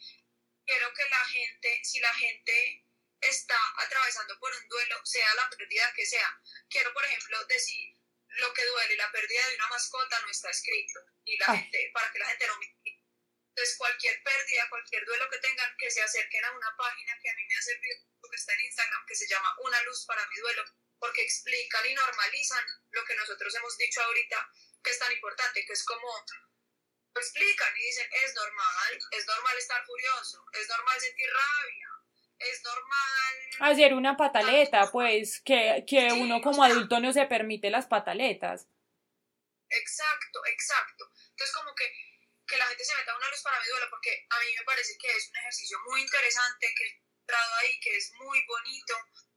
[0.64, 2.84] quiero que la gente, si la gente
[3.20, 7.96] está atravesando por un duelo, sea la pérdida que sea, quiero, por ejemplo, decir
[8.28, 12.10] lo que duele, la pérdida de una mascota no está escrito, y la gente, para
[12.10, 12.66] que la gente no me
[13.52, 17.34] entonces, cualquier pérdida, cualquier duelo que tengan, que se acerquen a una página que a
[17.34, 17.98] mí me ha servido,
[18.30, 20.64] que está en Instagram, que se llama Una Luz para mi Duelo,
[20.98, 24.50] porque explican y normalizan lo que nosotros hemos dicho ahorita,
[24.82, 26.08] que es tan importante, que es como
[27.20, 31.88] explican y dicen, es normal, es normal estar furioso, es normal sentir rabia,
[32.38, 33.72] es normal...
[33.72, 38.66] Hacer una pataleta, pues, que, que uno como adulto no se permite las pataletas.
[39.68, 41.10] Exacto, exacto.
[41.30, 41.84] Entonces como que,
[42.46, 44.96] que la gente se meta una luz para mi duelo, porque a mí me parece
[44.98, 48.94] que es un ejercicio muy interesante, que he entrado ahí, que es muy bonito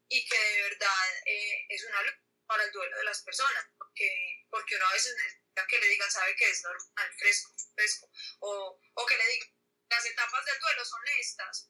[0.09, 4.45] y que de verdad eh, es una luz para el duelo de las personas, porque,
[4.49, 8.79] porque uno a veces necesita que le digan, sabe que es normal, fresco, fresco, o,
[8.93, 9.49] o que le digan,
[9.89, 11.69] las etapas del duelo son estas,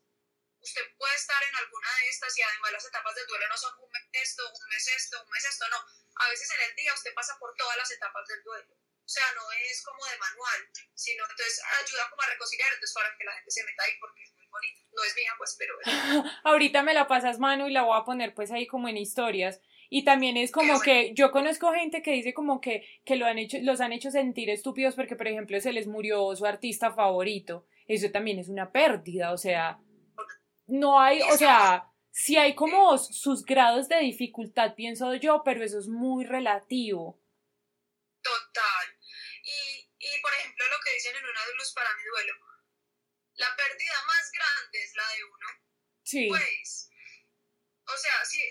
[0.61, 3.73] usted puede estar en alguna de estas y además las etapas del duelo no son
[3.79, 5.77] un mes esto, un mes esto, un mes esto, no,
[6.15, 8.73] a veces en el día usted pasa por todas las etapas del duelo.
[9.05, 13.15] O sea, no es como de manual, sino entonces ayuda como a reconciliar, entonces para
[13.15, 14.81] que la gente se meta ahí porque es muy bonito.
[14.93, 15.75] No es mía, pues, pero...
[16.43, 19.61] Ahorita me la pasas mano y la voy a poner pues ahí como en historias.
[19.89, 23.37] Y también es como que yo conozco gente que dice como que, que lo han
[23.37, 27.67] hecho, los han hecho sentir estúpidos porque, por ejemplo, se les murió su artista favorito.
[27.87, 29.79] Eso también es una pérdida, o sea,
[30.67, 35.77] no hay, o sea, sí hay como sus grados de dificultad, pienso yo, pero eso
[35.77, 37.19] es muy relativo.
[38.23, 38.87] Total.
[39.43, 40.65] Y, y por ejemplo,
[40.95, 42.33] dicen en una de luz para mi duelo,
[43.35, 45.47] la pérdida más grande es la de uno.
[46.03, 46.27] Sí.
[46.29, 46.84] Pues,
[47.87, 48.41] o sea, sí,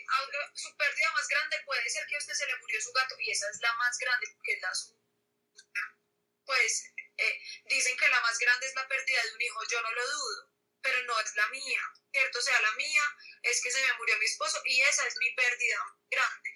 [0.55, 3.31] su pérdida más grande puede ser que a usted se le murió su gato y
[3.31, 5.01] esa es la más grande porque es la suya.
[6.45, 9.93] Pues eh, dicen que la más grande es la pérdida de un hijo, yo no
[9.93, 11.83] lo dudo, pero no es la mía,
[12.13, 12.39] ¿cierto?
[12.39, 13.03] O sea, la mía
[13.43, 15.79] es que se me murió mi esposo y esa es mi pérdida
[16.11, 16.51] grande.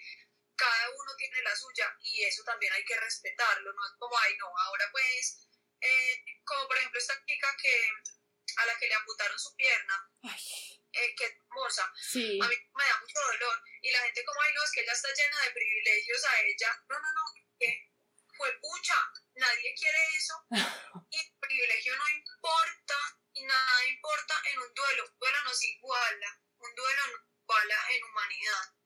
[0.55, 4.37] Cada uno tiene la suya y eso también hay que respetarlo, no es como, ay,
[4.37, 5.49] no, ahora pues,
[5.81, 7.91] eh, como por ejemplo esta chica que
[8.57, 10.11] a la que le amputaron su pierna,
[10.93, 13.63] eh, que hermosa, a mí me da mucho dolor.
[13.83, 16.85] Y la gente como, ay, no, es que ella está llena de privilegios a ella,
[16.89, 17.25] no, no, no,
[17.59, 17.89] que
[18.37, 18.95] fue pucha,
[19.35, 20.35] nadie quiere eso
[21.11, 22.95] y el privilegio no importa
[23.33, 28.05] y nada importa en un duelo, un duelo nos iguala, un duelo nos iguala en
[28.05, 28.79] humanidad.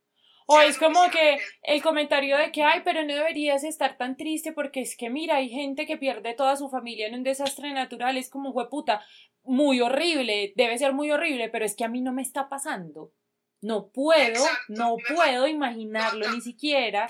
[0.47, 4.53] O es como que el comentario de que, ay, pero no deberías estar tan triste
[4.53, 8.17] porque es que, mira, hay gente que pierde toda su familia en un desastre natural,
[8.17, 9.07] es como, hueputa,
[9.45, 13.14] muy horrible, debe ser muy horrible, pero es que a mí no me está pasando.
[13.61, 17.09] No puedo, no puedo imaginarlo ni siquiera.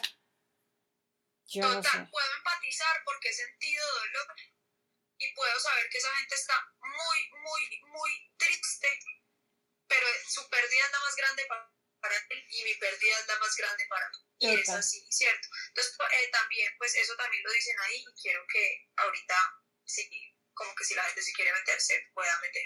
[1.46, 1.98] Yo no sé.
[2.10, 4.36] puedo empatizar porque he sentido dolor
[5.18, 8.88] y puedo saber que esa gente está muy, muy, muy triste,
[9.86, 11.72] pero su pérdida es la más grande para
[12.02, 14.18] para él y mi pérdida es la más grande para mí.
[14.40, 15.48] Y es así, ¿cierto?
[15.68, 19.36] Entonces, eh, también, pues eso también lo dicen ahí y quiero que ahorita,
[19.84, 22.62] sí, como que si la gente se quiere meterse, pueda meter.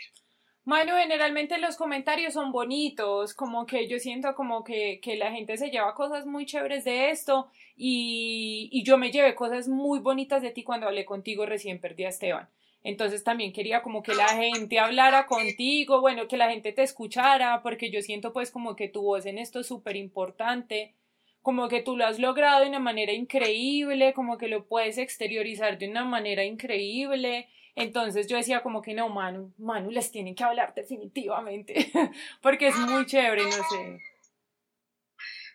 [0.65, 5.57] Bueno, generalmente los comentarios son bonitos, como que yo siento como que, que la gente
[5.57, 10.43] se lleva cosas muy chéveres de esto y, y yo me llevé cosas muy bonitas
[10.43, 12.51] de ti cuando hablé contigo recién perdí a Esteban.
[12.87, 17.61] Entonces también quería como que la gente hablara contigo, bueno, que la gente te escuchara,
[17.63, 20.95] porque yo siento pues como que tu voz en esto es súper importante,
[21.43, 25.79] como que tú lo has logrado de una manera increíble, como que lo puedes exteriorizar
[25.79, 27.49] de una manera increíble.
[27.77, 31.75] Entonces yo decía como que no, Manu, Manu les tienen que hablar definitivamente,
[32.43, 34.01] porque es muy chévere, no sé.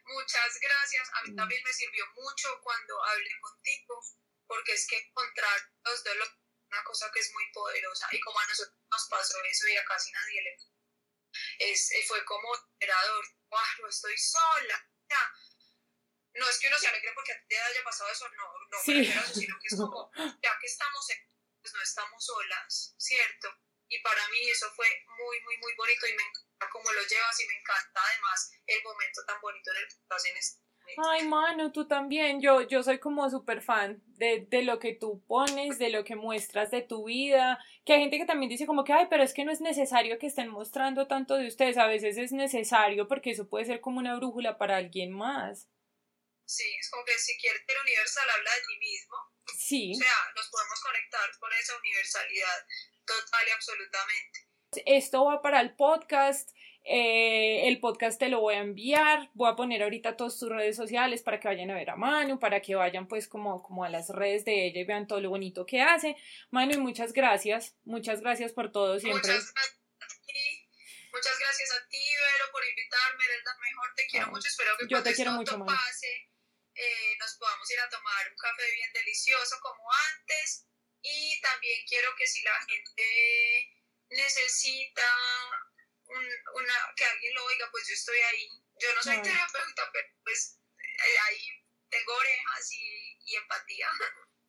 [0.06, 4.00] Muchas gracias, a mí también me sirvió mucho cuando hablé contigo,
[4.46, 6.38] porque es que encontrar los dolores
[6.72, 9.84] una cosa que es muy poderosa y como a nosotros nos pasó eso y a
[9.86, 10.58] casi nadie le
[11.60, 12.50] es, eh, fue como
[12.80, 14.90] generador, wow, estoy sola.
[16.34, 18.78] no es que uno se alegre porque a ti te haya pasado eso, no, no
[18.84, 19.06] sí.
[19.34, 21.31] sino que es como, ya que estamos en,
[21.62, 23.47] pues no estamos solas, ¿cierto?
[23.88, 27.39] Y para mí eso fue muy, muy, muy bonito y me encanta cómo lo llevas
[27.39, 30.62] y me encanta además el momento tan bonito en el que estás en este
[30.97, 32.41] Ay, Manu, tú también.
[32.41, 36.16] Yo, yo soy como súper fan de, de, lo que tú pones, de lo que
[36.16, 37.64] muestras de tu vida.
[37.86, 40.20] Que hay gente que también dice como que, ay, pero es que no es necesario
[40.20, 41.78] que estén mostrando tanto de ustedes.
[41.78, 45.70] A veces es necesario porque eso puede ser como una brújula para alguien más.
[46.45, 49.31] Sí, es como que si quieres ser universal, habla de ti mismo.
[49.58, 49.93] Sí.
[49.95, 52.66] O sea, nos podemos conectar con esa universalidad
[53.06, 54.47] total y absolutamente.
[54.86, 56.52] Esto va para el podcast.
[56.84, 60.76] Eh, el podcast te lo voy a enviar, voy a poner ahorita todas tus redes
[60.76, 63.89] sociales para que vayan a ver a Manu, para que vayan pues como, como a
[63.89, 66.18] las redes de ella y vean todo lo bonito que hace.
[66.49, 69.22] Manu, y muchas gracias, muchas gracias por todo siempre.
[69.22, 70.70] Muchas gracias a ti,
[71.14, 74.88] muchas gracias a ti, Vero, por invitarme, eres la mejor, te quiero mucho, espero que
[74.88, 76.31] yo te quiero mucho, pase,
[76.76, 80.68] eh, nos podamos ir a tomar un café bien delicioso como antes
[81.02, 83.74] y también quiero que si la gente
[84.10, 85.04] necesita
[86.08, 88.50] una, que alguien lo oiga, pues yo estoy ahí.
[88.80, 91.40] Yo no soy terapeuta, pero pues eh, ahí
[91.90, 93.88] tengo orejas y, y, empatía.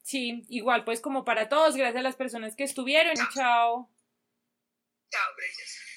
[0.03, 3.15] Sí, igual pues como para todos, gracias a las personas que estuvieron.
[3.33, 3.33] Chao.
[3.35, 3.89] Chao,
[5.11, 5.92] Chao